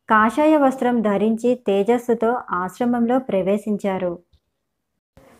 కాషాయ 0.10 0.56
వస్త్రం 0.58 1.02
ధరించి 1.02 1.56
తేజస్సుతో 1.68 2.30
ఆశ్రమంలో 2.62 3.20
ప్రవేశించారు. 3.20 4.14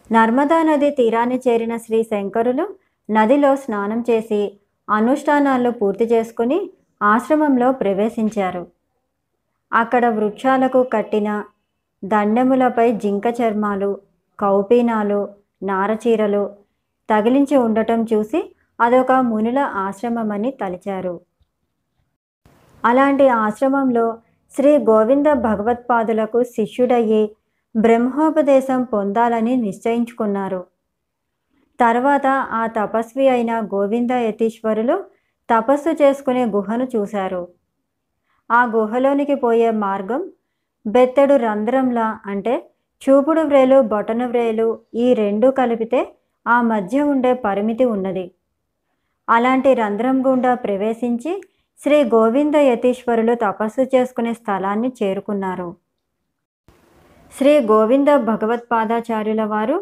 నర్మదా 0.10 0.62
నది 0.64 0.90
తీరాన్ని 0.92 1.38
చేరిన 1.48 1.78
శ్రీ 1.78 2.04
శంకరులు 2.04 2.66
నదిలో 3.10 3.56
స్నానం 3.56 4.02
చేసి 4.10 4.42
అనుష్ఠానాలు 4.88 5.70
పూర్తి 5.70 6.06
చేసుకుని 6.06 6.60
ఆశ్రమంలో 7.02 7.72
ప్రవేశించారు. 7.72 8.68
అక్కడ 9.74 10.06
వృక్షాలకు 10.08 10.84
కట్టిన 10.84 11.44
దండెములపై 12.06 12.92
జింక 12.92 13.24
చర్మాలు 13.42 14.02
కౌపీనాలు 14.40 15.30
నారచీరలు 15.64 16.54
తగిలించి 17.10 17.58
ఉండటం 17.58 18.06
చూసి 18.14 18.56
అదొక 18.82 19.12
మునుల 19.12 19.60
ఆశ్రమమని 19.60 20.52
తలిచారు. 20.52 21.22
అలాంటి 22.86 23.28
ఆశ్రమంలో 23.28 24.18
శ్రీ 24.56 24.78
గోవింద 24.78 25.26
భగవత్పాదులకు 25.26 26.44
శిష్యుడయ్యి 26.44 27.36
బ్రహ్మోపదేశం 27.78 28.84
పొందాలని 28.84 29.56
నిశ్చయించుకున్నారు. 29.56 30.66
తర్వాత 31.80 32.28
ఆ 32.28 32.68
తపస్వి 32.68 33.30
అయిన 33.30 33.60
గోవింద 33.60 34.12
యతీశ్వరులు 34.12 35.17
తపస్సు 35.50 35.90
చేసుకునే 35.90 36.46
గుహను 36.46 36.88
చూశారు. 36.96 37.48
ఆ 38.50 38.66
గుహలోనికి 38.66 39.36
పోయే 39.36 39.72
మార్గం 39.72 40.22
బెత్తడు 40.86 41.36
రంధ్రంలా 41.36 42.20
అంటే 42.26 42.72
చూపుడు 43.02 43.42
వ్రేలు 43.42 43.82
బొటన 43.82 44.26
వ్రేలు 44.26 44.80
ఈ 44.94 45.14
రెండు 45.14 45.48
కలిపితే 45.52 46.00
ఆ 46.48 46.62
మధ్య 46.62 47.02
ఉండే 47.02 47.34
పరిమితి 47.34 47.86
ఉన్నది. 47.86 48.32
అలాంటి 49.30 49.74
రంధ్రం 49.74 50.26
గుండా 50.26 50.56
ప్రవేశించి 50.56 51.44
శ్రీ 51.80 52.04
గోవింద 52.04 52.56
యతీశ్వరులు 52.56 53.34
తపస్సు 53.36 53.82
చేసుకునే 53.96 54.34
స్థలాన్ని 54.34 54.92
చేరుకున్నారు. 55.04 55.76
శ్రీ 57.38 57.60
గోవింద 57.60 58.08
భగవత్పాదాచార్యుల 58.08 59.44
వారు 59.44 59.78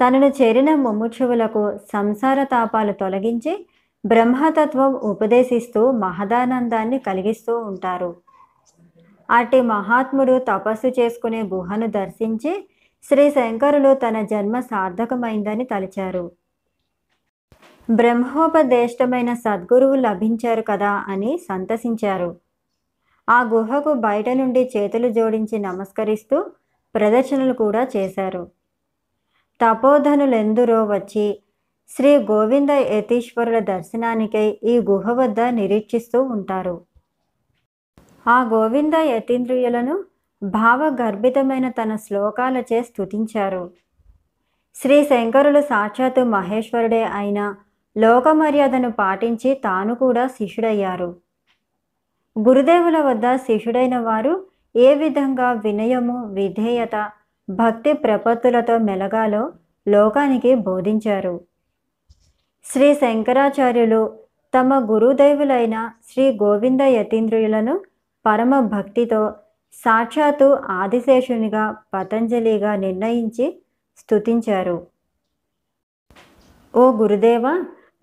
తనను 0.00 0.26
చేరిన 0.26 0.74
ముముక్షువులకు 0.74 1.62
సంసార 1.92 2.44
తాపాలు 2.44 2.92
తొలగించి 2.92 3.66
బ్రహ్మతత్వం 4.04 4.94
ఉపదేశిస్తూ 4.94 5.90
మహదానందాన్ని 5.90 6.98
కలిగిస్తూ 6.98 7.58
ఉంటారు. 7.58 8.16
అట్టి 9.30 9.60
మహాత్ముడు 9.60 10.38
తపస్సు 10.38 11.00
చేసుకునే 11.00 11.42
గుహను 11.42 11.86
దర్శించి 11.86 12.68
శ్రీ 13.04 13.30
శంకరులు 13.30 13.94
తన 13.94 14.20
జన్మ 14.20 14.60
సార్థకమైందని 14.60 15.64
తలిచారు. 15.64 16.32
బ్రహ్మోపదేష్టమైన 17.90 19.34
సద్గురువు 19.34 19.94
లభించారు 19.94 20.62
కదా 20.62 20.90
అని 20.90 21.38
సంతసించారు. 21.48 22.36
ఆ 23.28 23.42
గుహకు 23.42 23.92
బయట 23.92 24.28
నుండి 24.28 24.70
చేతులు 24.76 25.08
జోడించి 25.08 25.58
నమస్కరిస్తూ 25.58 26.50
ప్రదర్శనలు 26.94 27.52
కూడా 27.52 27.86
చేశారు. 27.96 28.48
తపోధనులెందరో 29.60 30.84
వచ్చి 30.84 31.40
శ్రీ 31.96 32.16
గోవింద 32.16 32.70
యతీశ్వరుల 32.70 33.58
దర్శనానికై 33.58 34.58
ఈ 34.64 34.80
గుహ 34.80 35.12
వద్ద 35.12 35.40
నిరీక్షిస్తూ 35.40 36.22
ఉంటారు. 36.22 36.80
ఆ 38.26 38.44
గోవింద 38.44 38.94
యతీంద్రియులను 38.94 40.04
భావగర్భితమైన 40.42 41.70
తన 41.70 41.96
శ్లోకాలచే 41.96 42.82
స్తుతించారు. 42.82 43.70
శ్రీ 44.74 45.04
శంకరులు 45.04 45.60
సాక్షాత్తు 45.60 46.20
మహేశ్వరుడే 46.20 47.02
అయిన 47.04 47.54
లోకమర్యాదను 47.98 48.90
పాటించి 48.90 49.54
తాను 49.54 49.94
కూడా 49.94 50.26
శిష్యుడయ్యారు. 50.26 51.16
గురుదేవుల 52.38 52.98
వద్ద 52.98 53.36
శిష్యుడైన 53.36 53.98
వారు 53.98 54.46
ఏ 54.76 54.94
విధంగా 54.94 55.52
వినయము 55.52 56.26
విధేయత 56.34 57.10
భక్తి 57.50 57.92
ప్రపత్తులతో 57.92 58.78
మెలగాలో 58.78 59.52
లోకానికి 59.88 60.54
బోధించారు. 60.54 61.49
శ్రీ 62.66 62.94
శంకరాచార్యులు 62.94 64.00
తమ 64.54 64.74
గురుదైవులైన 64.90 65.76
శ్రీ 66.10 66.24
గోవింద 66.42 66.80
యతీంద్రియులను 66.80 67.74
పరమ 68.26 68.60
భక్తితో 68.60 69.22
సాక్షాత్తు 69.84 70.48
ఆదిశేషునిగా 70.70 71.64
పతంజలిగా 71.94 72.76
నిర్ణయించి 72.76 73.46
స్తుతించారు. 73.98 74.76
ఓ 76.74 76.84
గురుదేవ 76.92 77.46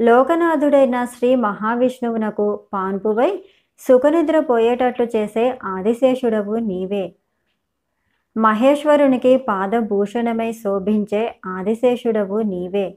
లోకనాథుడైన 0.02 1.06
శ్రీ 1.06 1.36
మహావిష్ణువునకు 1.36 2.48
పాన్పువై 2.74 3.32
సుఖనిద్ర 3.82 4.40
పోయేటట్లు 4.40 5.08
చేసే 5.16 5.46
ఆదిశేషుడవు 5.64 6.56
నీవే. 6.56 7.06
మహేశ్వరునికి 8.36 9.38
పాదభూషణమై 9.50 10.52
శోభించే 10.52 11.36
ఆదిశేషుడవు 11.46 12.40
నీవే. 12.54 12.88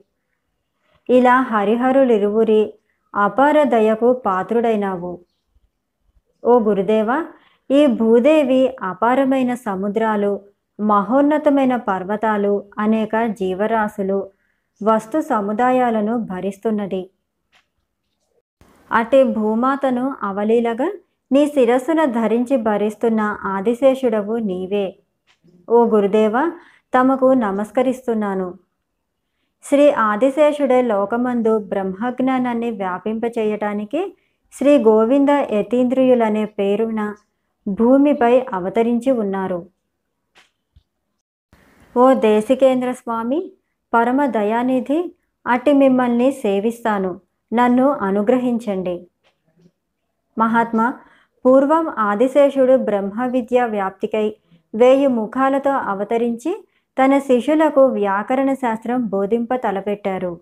ఇలా 1.10 1.40
హరిహరులిరువురి 1.40 2.74
అపార 3.14 3.62
దయకు 3.62 4.12
పాత్రుడైనావు. 4.26 5.18
ఓ 6.44 6.58
గురుదేవ 6.60 7.24
ఈ 7.70 7.86
భూదేవి 7.86 8.76
అపారమైన 8.82 9.54
సముద్రాలు 9.54 10.40
మహోన్నతమైన 10.80 11.76
పర్వతాలు 11.76 12.64
అనేక 12.78 13.26
జీవరాశులు 13.26 14.30
వస్తు 14.82 15.20
సముదాయాలను 15.20 16.18
భరిస్తున్నది. 16.18 17.10
అటే 18.92 19.24
భూమాతను 19.24 20.14
అవలీలగా 20.22 20.88
నీ 21.32 21.46
శిరస్సును 21.46 22.06
ధరించి 22.06 22.56
భరిస్తున్న 22.56 23.20
ఆదిశేషుడవు 23.44 24.36
నీవే. 24.36 24.86
ఓ 25.68 25.84
గురుదేవ 25.86 26.36
తమకు 26.94 27.28
నమస్కరిస్తున్నాను. 27.32 28.48
శ్రీ 29.64 29.90
ఆదిశేషుడే 29.90 30.82
లోకమందు 30.82 31.58
బ్రహ్మజ్ఞానాన్ని 31.58 32.70
వ్యాపింపచేయటానికి 32.70 34.16
శ్రీ 34.52 34.78
గోవింద 34.78 35.28
యతీంద్రియులనే 35.50 36.44
పేరున 36.44 37.14
భూమిపై 37.68 38.46
అవతరించి 38.52 39.10
ఉన్నారు. 39.10 39.66
ఓ 41.96 42.14
దేశికేంద్ర 42.14 42.92
స్వామి 42.92 43.52
పరమ 43.94 44.26
దయానిధి 44.26 45.14
అట్టి 45.46 45.72
మిమ్మల్ని 45.72 46.32
సేవిస్తాను. 46.32 47.20
నన్ను 47.52 47.86
అనుగ్రహించండి. 47.90 49.06
మహాత్మా 50.38 50.94
పూర్వం 51.44 51.88
ఆదిశేషుడు 51.98 52.76
బ్రహ్మ 52.76 53.26
విద్య 53.26 53.64
వ్యాప్తికై 53.64 54.34
వేయి 54.74 55.06
ముఖాలతో 55.06 55.70
అవతరించి 55.70 56.52
తన 56.98 57.18
శిష్యులకు 57.18 57.86
వ్యాకరణ 57.86 58.52
శాస్త్రం 58.52 59.06
బోధింప 59.06 59.54
తలపెట్టారు. 59.54 60.40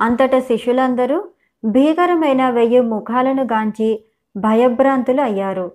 అంతట 0.00 0.38
శిష్యులందరూ 0.38 1.24
భీకరమైన 1.64 2.50
వెయ్యి 2.50 2.80
ముఖాలను 2.80 3.42
గాంచి 3.42 4.04
భయభ్రాంతులు 4.36 5.20
అయ్యారు. 5.20 5.72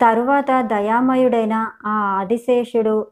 తరువాత 0.00 0.50
దయామయుడైన 0.60 1.70
ఆ 1.86 1.90
ఆదిశేషుడు 1.90 3.06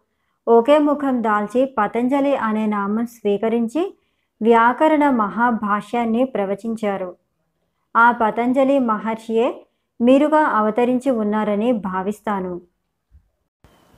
ఒకే 0.49 0.79
ముఖం 0.79 1.23
దాల్చి 1.23 1.75
పతంజలి 1.79 2.37
అనే 2.37 2.67
నామం 2.67 3.07
స్వీకరించి 3.07 3.99
వ్యాకరణ 4.43 5.11
మహాభాష్యాన్ని 5.11 6.25
ప్రవచించారు. 6.25 7.17
ఆ 7.97 8.13
పతంజలి 8.13 8.79
మహర్షియే 8.79 9.67
మీరుగా 10.01 10.39
అవతరించి 10.39 11.11
ఉన్నారని 11.11 11.73
భావిస్తాను. 11.73 12.61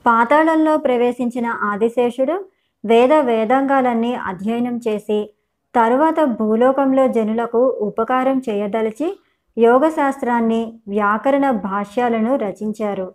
పాతాళంలో 0.05 0.77
ప్రవేశించిన 0.77 1.45
ఆదిశేషుడు 1.45 2.45
వేద 2.85 3.13
వేదాంగాలన్నీ 3.13 4.13
అధ్యయనం 4.13 4.79
చేసి 4.87 5.33
తరువాత 5.75 6.23
భూలోకంలో 6.23 7.07
జనులకు 7.07 7.67
ఉపకారం 7.67 8.41
చేయదలిచి 8.49 9.19
యోగశాస్త్రాన్ని 9.57 10.79
వ్యాకరణ 10.87 11.51
భాష్యాలను 11.51 12.35
రచించారు. 12.35 13.13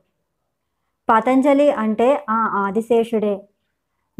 పతంజలి 1.09 1.71
అంటే 1.71 2.25
ఆ 2.31 2.37
ఆదిశేషుడే. 2.37 3.49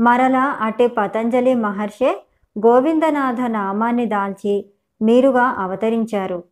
మరలా 0.01 0.57
అట్టి 0.61 0.87
పతంజలి 0.87 1.55
మహర్షే 1.55 2.23
గోవిందనాథ 2.67 3.41
నామాన్ని 3.41 4.07
దాల్చి 4.07 4.65
మీరుగా 5.03 5.43
అవతరించారు. 5.43 6.45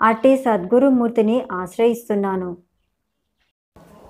అట్టి 0.00 0.36
సద్గురుమూర్తిని 0.36 1.44
ఆశ్రయిస్తున్నాను. 1.52 2.56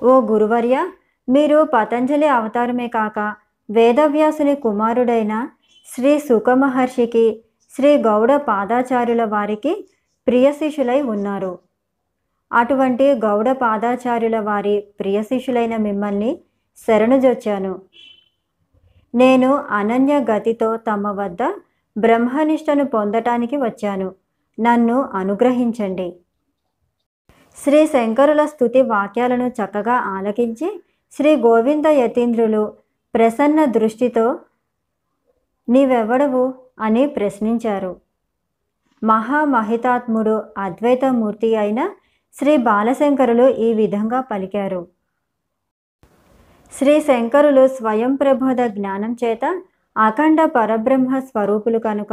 ఓ 0.03 0.21
గురువర్య 0.21 0.89
మీరు 1.29 1.69
పతంజలి 1.75 2.29
అవతారమే 2.29 2.89
కాక 2.89 3.35
వేదవ్యాసుని 3.71 4.55
కుమారుడైన 4.55 5.49
శ్రీ 5.95 6.19
సుఖమహర్షికి 6.19 7.45
శ్రీ 7.77 7.97
గౌడ 7.97 8.37
పాదాచార్యుల 8.37 9.25
వారికి 9.25 9.89
ప్రియ 10.27 10.53
శిష్యులై 10.53 11.03
ఉన్నారు. 11.03 11.59
అటువంటి 12.53 13.13
గౌడ 13.13 13.53
పాదాచార్యుల 13.53 14.41
వారి 14.41 14.85
ప్రియ 15.01 15.23
శిష్యులైన 15.23 15.77
మిమ్మల్ని 15.77 16.41
శరణుజొచ్చాను 16.87 17.83
నేను 19.15 19.55
అనన్య 19.57 20.19
గతితో 20.19 20.77
తమ 20.77 21.09
వద్ద 21.09 21.53
బ్రహ్మనిష్టను 21.99 22.85
పొందటానికి 22.85 23.57
వచ్చాను. 23.57 24.15
నన్ను 24.61 25.03
అనుగ్రహించండి. 25.03 26.17
శ్రీ 27.65 27.87
శంకరుల 27.87 28.45
స్థుతి 28.47 28.83
వాక్యాలను 28.83 29.49
చక్కగా 29.49 29.93
ఆలకించి 29.93 30.83
శ్రీ 31.13 31.37
గోవింద 31.37 31.87
యతీంద్రులు 31.87 32.73
ప్రసన్న 33.15 33.65
దృష్టితో 33.65 34.39
నీవెవడవు? 35.69 36.55
అని 36.81 37.07
ప్రశ్నించారు. 37.07 37.97
మహామహితాత్ముడు 39.05 40.43
అద్వైతమూర్తి 40.59 41.57
అయిన 41.57 41.91
శ్రీ 42.35 42.57
బాలశంకరులు 42.57 43.49
ఈ 43.49 43.75
విధంగా 43.75 44.21
పలికారు. 44.21 44.89
శ్రీ 46.73 47.01
శంకరులు 47.01 47.67
స్వయం 47.69 48.15
ప్రబోధ 48.15 48.63
జ్ఞానం 48.67 49.17
చేత 49.25 49.63
అఖండ 49.97 50.45
పరబ్రహ్మ 50.45 51.19
స్వరూపులు 51.19 51.79
కనుక 51.79 52.13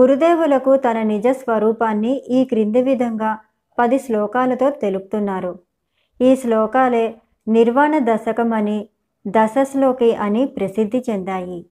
గురుదేవులకు 0.00 0.76
తన 0.76 1.02
నిజ 1.02 1.28
స్వరూపాన్ని 1.28 2.16
ఈ 2.16 2.44
క్రింది 2.44 2.82
విధంగా 2.82 3.38
పది 3.78 3.98
శ్లోకాలతో 3.98 4.70
తెలుపుతున్నారు. 4.70 5.58
ఈ 6.20 6.36
శ్లోకాలే 6.36 7.14
నిర్వాణ 7.48 7.98
దశకమని 7.98 8.88
దశశ్లోకి 9.28 10.14
అని 10.14 10.46
ప్రసిద్ధి 10.46 11.04
చెందాయి. 11.10 11.66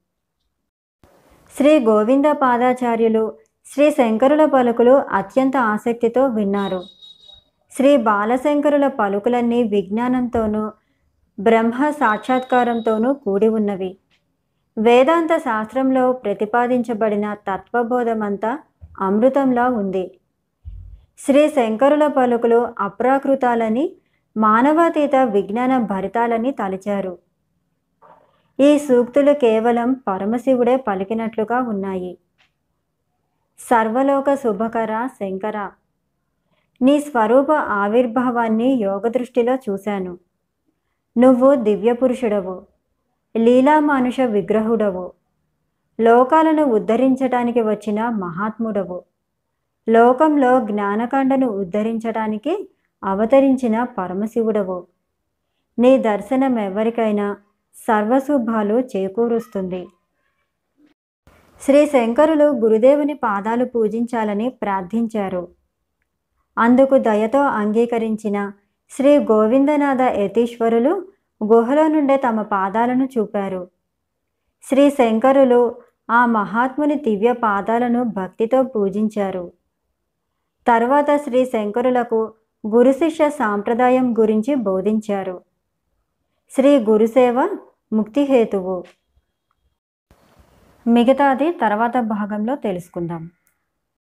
శ్రీ 1.58 1.80
గోవింద 1.80 2.26
పాదాచార్యులు 2.26 3.34
శ్రీ 3.66 3.92
శంకరుల 3.92 4.46
పలుకులు 4.46 4.92
అత్యంత 4.92 5.58
ఆసక్తితో 5.58 6.28
విన్నారు. 6.28 6.82
శ్రీ 7.72 7.98
బాలశంకరుల 7.98 8.88
పలుకులన్నీ 8.88 9.64
విజ్ఞానంతోనూ 9.64 10.72
బ్రహ్మ 11.40 11.90
సాక్షాత్కారంతోనూ 11.90 13.14
కూడి 13.14 13.48
ఉన్నవి. 13.48 13.98
వేదాంత 14.78 15.38
శాస్త్రంలో 15.38 16.12
ప్రతిపాదించబడిన 16.14 17.34
తత్వబోధమంతా 17.34 18.60
అమృతంలా 19.00 19.68
ఉంది. 19.68 20.20
శ్రీ 21.20 21.50
శంకరుల 21.50 22.08
పలుకులు 22.08 22.68
అప్రాకృతాలని 22.80 23.96
మానవాతీత 24.38 25.16
విజ్ఞాన 25.16 25.78
భరితాలని 25.78 26.52
తలిచారు. 26.52 27.18
ఈ 28.60 28.80
సూక్తులు 28.80 29.34
కేవలం 29.34 29.94
పరమశివుడే 29.94 30.76
పలికినట్లుగా 30.76 31.62
ఉన్నాయి. 31.62 32.18
సర్వలోక 33.60 34.34
శుభకర 34.34 35.08
శంకర. 35.08 35.72
నీ 36.82 37.00
స్వరూప 37.00 37.52
ఆవిర్భావాన్ని 37.52 38.74
యోగ 38.74 39.08
దృష్టిలో 39.08 39.56
చూశాను. 39.56 40.18
నువ్వు 41.18 41.56
దివ్యపురుషుడవు. 41.56 42.66
లీలామానుష 43.38 44.20
విగ్రహుడవు. 44.20 45.14
లోకాలను 46.00 46.64
ఉద్ధరించటానికి 46.64 47.62
వచ్చిన 47.62 48.10
మహాత్ముడవు. 48.10 49.04
లోకంలో 49.90 50.60
జ్ఞానకాండను 50.60 51.48
ఉద్ధరించడానికి 51.48 52.70
అవతరించిన 53.06 53.84
పరమశివుడవు. 53.84 54.88
నీ 55.80 55.98
దర్శనం 55.98 56.60
ఎవరికైనా 56.60 57.38
సర్వశుభాలు 57.76 58.80
చేకూరుస్తుంది. 58.80 59.88
శ్రీ 61.62 61.86
శంకరులు 61.86 62.44
గురుదేవుని 62.44 63.14
పాదాలు 63.14 63.66
పూజించాలని 63.66 64.50
ప్రార్థించారు. 64.50 65.48
అందుకు 66.58 66.98
దయతో 66.98 67.42
అంగీకరించిన 67.42 68.52
శ్రీ 68.92 69.18
గోవిందనాథ 69.18 70.02
యతీశ్వరులు 70.02 71.08
గుహలో 71.44 71.88
నుండే 71.88 72.18
తమ 72.18 72.42
పాదాలను 72.42 73.10
చూపారు. 73.18 73.68
శ్రీ 74.64 74.90
శంకరులు 74.90 75.76
ఆ 76.10 76.26
మహాత్ముని 76.26 76.96
దివ్య 76.96 77.34
పాదాలను 77.34 78.04
భక్తితో 78.04 78.64
పూజించారు. 78.64 79.52
తర్వాత 80.68 81.16
శ్రీ 81.16 81.46
శంకరులకు 81.46 82.34
గురుశిష్య 82.68 83.30
సాంప్రదాయం 83.30 84.14
గురించి 84.20 84.56
బోధించారు. 84.56 85.42
శ్రీ 86.52 86.80
గురుసేవ 86.80 87.58
ముక్తిహేతువు 87.94 88.84
మిగతాది 90.88 91.52
తర్వాత 91.52 91.98
భాగంలో 92.00 92.56
తెలుసుకుందాం. 92.56 93.32